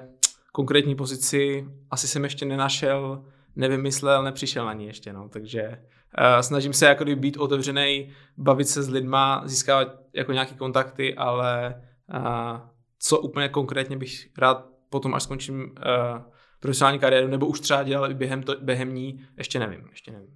konkrétní 0.51 0.95
pozici 0.95 1.67
asi 1.91 2.07
jsem 2.07 2.23
ještě 2.23 2.45
nenašel, 2.45 3.25
nevymyslel, 3.55 4.23
nepřišel 4.23 4.65
na 4.65 4.73
ní 4.73 4.85
ještě, 4.85 5.13
no, 5.13 5.29
takže 5.29 5.67
uh, 5.67 6.41
snažím 6.41 6.73
se 6.73 6.85
jako 6.85 7.05
být 7.05 7.37
otevřený, 7.37 8.13
bavit 8.37 8.65
se 8.65 8.83
s 8.83 8.89
lidma, 8.89 9.41
získávat 9.45 9.87
jako 10.13 10.31
nějaký 10.31 10.55
kontakty, 10.55 11.15
ale 11.15 11.81
uh, 12.13 12.59
co 12.99 13.19
úplně 13.19 13.49
konkrétně 13.49 13.97
bych 13.97 14.27
rád 14.37 14.65
potom, 14.89 15.15
až 15.15 15.23
skončím 15.23 15.61
uh, 15.61 16.21
profesionální 16.59 16.99
kariéru, 16.99 17.27
nebo 17.27 17.47
už 17.47 17.59
třeba 17.59 17.83
dělal 17.83 18.11
i 18.11 18.13
během, 18.13 18.43
to, 18.43 18.55
během 18.61 18.95
ní, 18.95 19.21
ještě 19.37 19.59
nevím, 19.59 19.87
ještě 19.89 20.11
nevím. 20.11 20.29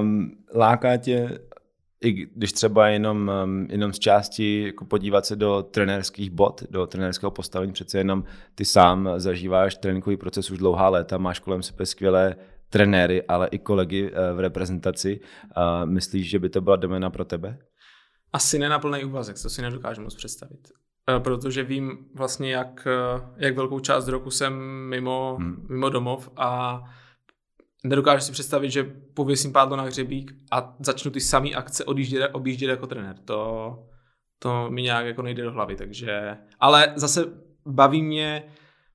Um, 0.00 0.30
láká 0.54 0.96
tě, 0.96 1.38
i 2.04 2.12
když 2.12 2.52
třeba 2.52 2.88
jenom, 2.88 3.30
jenom 3.70 3.92
z 3.92 3.98
části 3.98 4.62
jako 4.66 4.84
podívat 4.84 5.26
se 5.26 5.36
do 5.36 5.62
trenérských 5.62 6.30
bod, 6.30 6.62
do 6.70 6.86
trenérského 6.86 7.30
postavení, 7.30 7.72
přece 7.72 7.98
jenom 7.98 8.24
ty 8.54 8.64
sám 8.64 9.08
zažíváš 9.16 9.74
tréninkový 9.74 10.16
proces 10.16 10.50
už 10.50 10.58
dlouhá 10.58 10.88
léta, 10.88 11.18
máš 11.18 11.38
kolem 11.38 11.62
sebe 11.62 11.86
skvělé 11.86 12.36
trenéry, 12.68 13.22
ale 13.22 13.48
i 13.48 13.58
kolegy 13.58 14.10
uh, 14.10 14.36
v 14.36 14.40
reprezentaci. 14.40 15.20
Myslíš, 15.84 16.30
že 16.30 16.38
by 16.38 16.48
to 16.48 16.60
byla 16.60 16.76
domena 16.76 17.10
pro 17.10 17.24
tebe? 17.24 17.58
Asi 18.32 18.58
ne 18.58 18.68
na 18.68 18.78
plný 18.78 19.04
úvazek, 19.04 19.42
to 19.42 19.50
si 19.50 19.62
nedokážu 19.62 20.02
moc 20.02 20.14
představit. 20.14 20.68
Uh, 21.16 21.22
protože 21.22 21.62
vím 21.62 21.98
vlastně, 22.14 22.52
jak, 22.52 22.86
uh, 23.16 23.22
jak 23.36 23.56
velkou 23.56 23.80
část 23.80 24.08
roku 24.08 24.30
jsem 24.30 24.54
mimo, 24.88 25.36
hmm. 25.40 25.66
mimo 25.68 25.88
domov 25.88 26.30
a 26.36 26.80
nedokážu 27.84 28.20
si 28.20 28.32
představit, 28.32 28.70
že 28.70 28.84
pověsím 29.14 29.52
pádlo 29.52 29.76
na 29.76 29.82
hřebík 29.82 30.32
a 30.52 30.76
začnu 30.78 31.10
ty 31.10 31.20
samé 31.20 31.50
akce 31.50 31.84
odjíždět, 31.84 32.30
objíždět 32.32 32.70
jako 32.70 32.86
trenér. 32.86 33.16
To, 33.24 33.78
to 34.38 34.70
mi 34.70 34.82
nějak 34.82 35.06
jako 35.06 35.22
nejde 35.22 35.42
do 35.42 35.52
hlavy, 35.52 35.76
takže... 35.76 36.36
Ale 36.60 36.92
zase 36.96 37.24
baví 37.66 38.02
mě 38.02 38.44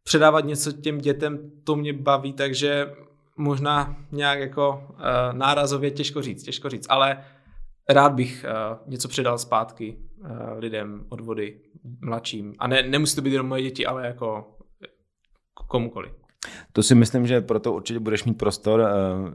předávat 0.04 0.45
něco 0.45 0.71
těm 0.71 0.97
dětem, 0.97 1.52
to 1.63 1.75
mě 1.75 1.93
baví, 1.93 2.34
takže 2.34 2.95
možná 3.38 3.97
nějak 4.12 4.39
jako 4.39 4.88
uh, 4.91 4.97
nárazově 5.34 5.91
těžko 5.91 6.21
říct, 6.21 6.43
těžko 6.43 6.69
říct, 6.69 6.88
ale 6.89 7.23
rád 7.89 8.13
bych 8.13 8.45
uh, 8.45 8.91
něco 8.91 9.08
předal 9.08 9.38
zpátky 9.38 9.97
uh, 10.17 10.30
lidem 10.58 11.06
od 11.10 11.21
vody, 11.21 11.62
mladším. 12.02 12.56
A 12.60 12.67
ne, 12.67 12.84
nemusí 12.84 13.15
to 13.15 13.21
být 13.21 13.32
jenom 13.32 13.47
moje 13.47 13.62
děti, 13.62 13.86
ale 13.86 14.08
jako 14.08 14.58
komukoliv. 15.67 16.28
To 16.73 16.84
si 16.84 16.95
myslím, 16.95 17.28
že 17.28 17.41
proto 17.41 17.73
určitě 17.73 17.99
budeš 17.99 18.23
mít 18.23 18.38
prostor, 18.38 18.88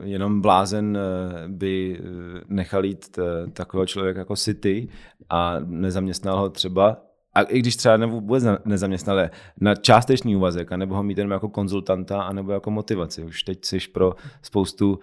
jenom 0.03 0.41
blázen 0.41 0.99
by 1.47 2.01
nechal 2.49 2.85
jít 2.85 3.19
takového 3.53 3.87
člověka 3.87 4.19
jako 4.19 4.37
City 4.37 4.89
a 5.29 5.57
nezaměstnal 5.65 6.39
ho 6.39 6.51
třeba 6.51 6.97
a 7.37 7.43
i 7.43 7.59
když 7.59 7.77
třeba 7.77 7.97
nebo 7.97 8.13
vůbec 8.21 8.45
nezaměstnali 8.65 9.31
na 9.61 9.75
částečný 9.75 10.37
úvazek, 10.37 10.73
anebo 10.73 10.95
ho 10.95 11.03
mít 11.03 11.19
jenom 11.19 11.31
jako 11.31 11.49
konzultanta, 11.49 12.23
anebo 12.23 12.53
jako 12.53 12.71
motivaci. 12.71 13.25
Už 13.25 13.43
teď 13.43 13.65
jsi 13.65 13.79
pro 13.93 14.15
spoustu 14.43 14.99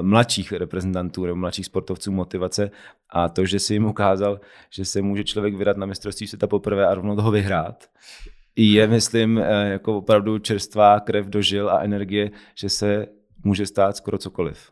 mladších 0.00 0.52
reprezentantů 0.52 1.24
nebo 1.24 1.36
mladších 1.36 1.66
sportovců 1.66 2.12
motivace 2.12 2.70
a 3.10 3.28
to, 3.28 3.46
že 3.46 3.58
si 3.58 3.74
jim 3.74 3.84
ukázal, 3.84 4.40
že 4.70 4.84
se 4.84 5.02
může 5.02 5.24
člověk 5.24 5.54
vydat 5.54 5.76
na 5.76 5.86
mistrovství 5.86 6.26
světa 6.26 6.46
poprvé 6.46 6.86
a 6.86 6.94
rovnou 6.94 7.16
toho 7.16 7.30
vyhrát, 7.30 7.84
je, 8.56 8.86
myslím, 8.86 9.36
uh, 9.36 9.42
jako 9.64 9.98
opravdu 9.98 10.38
čerstvá 10.38 11.00
krev 11.00 11.26
do 11.26 11.42
žil 11.42 11.70
a 11.70 11.80
energie, 11.80 12.30
že 12.54 12.68
se 12.68 13.06
může 13.44 13.66
stát 13.66 13.96
skoro 13.96 14.18
cokoliv. 14.18 14.70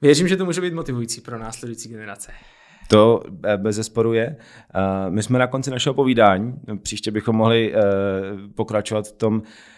Věřím, 0.00 0.28
že 0.28 0.36
to 0.36 0.44
může 0.44 0.60
být 0.60 0.74
motivující 0.74 1.20
pro 1.20 1.38
následující 1.38 1.88
generace. 1.88 2.32
To 2.88 3.22
eh, 3.44 3.56
bez 3.56 3.76
zesporu 3.76 4.12
je. 4.12 4.36
My 5.08 5.22
jsme 5.22 5.38
na 5.38 5.46
konci 5.46 5.70
našeho 5.70 5.94
povídání. 5.94 6.54
Příště 6.82 7.10
bychom 7.10 7.36
mohli 7.36 7.74
eh, 7.74 7.80
pokračovat 8.54 9.08
v 9.08 9.12
tom, 9.12 9.42
Eh, 9.42 9.77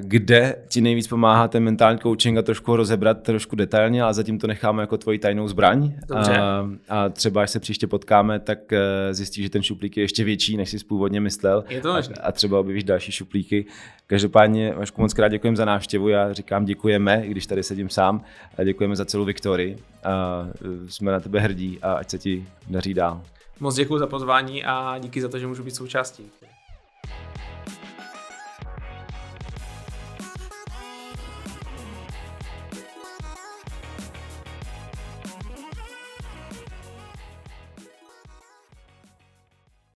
kde 0.00 0.56
ti 0.68 0.80
nejvíc 0.80 1.08
pomáhá 1.08 1.48
ten 1.48 1.62
mentální 1.62 1.98
coaching 1.98 2.38
a 2.38 2.42
trošku 2.42 2.76
rozebrat 2.76 3.22
trošku 3.22 3.56
detailně, 3.56 4.02
ale 4.02 4.14
zatím 4.14 4.38
to 4.38 4.46
necháme 4.46 4.82
jako 4.82 4.96
tvoji 4.98 5.18
tajnou 5.18 5.48
zbraň. 5.48 5.92
Dobře. 6.08 6.38
A, 6.38 6.70
a 6.88 7.08
třeba 7.08 7.42
až 7.42 7.50
se 7.50 7.60
příště 7.60 7.86
potkáme, 7.86 8.40
tak 8.40 8.72
eh, 8.72 9.14
zjistíš, 9.14 9.44
že 9.44 9.50
ten 9.50 9.62
šuplík 9.62 9.96
je 9.96 10.04
ještě 10.04 10.24
větší, 10.24 10.56
než 10.56 10.70
jsi 10.70 10.78
původně 10.84 11.20
myslel. 11.20 11.64
Je 11.68 11.80
to 11.80 11.92
možné. 11.92 12.14
A, 12.14 12.26
a 12.26 12.32
třeba 12.32 12.60
objevíš 12.60 12.84
další 12.84 13.12
šuplíky. 13.12 13.66
Každopádně, 14.06 14.74
Vašku, 14.76 15.00
moc 15.00 15.14
krát 15.14 15.28
děkujeme 15.28 15.56
za 15.56 15.64
návštěvu. 15.64 16.08
Já 16.08 16.32
říkám 16.32 16.64
děkujeme, 16.64 17.22
i 17.26 17.30
když 17.30 17.46
tady 17.46 17.62
sedím 17.62 17.88
sám. 17.88 18.24
A 18.58 18.64
děkujeme 18.64 18.96
za 18.96 19.04
celou 19.04 19.24
Viktorii. 19.24 19.76
A 20.04 20.44
eh, 20.54 20.88
jsme 20.88 21.12
na 21.12 21.20
tebe 21.20 21.40
hrdí 21.40 21.78
a 21.82 21.92
ať 21.92 22.10
se 22.10 22.18
ti 22.18 22.46
daří 22.68 22.94
dál. 22.94 23.22
Moc 23.60 23.74
děkuji 23.74 23.98
za 23.98 24.06
pozvání 24.06 24.64
a 24.64 24.98
díky 24.98 25.20
za 25.20 25.28
to, 25.28 25.38
že 25.38 25.46
můžu 25.46 25.62
být 25.62 25.74
součástí. 25.74 26.30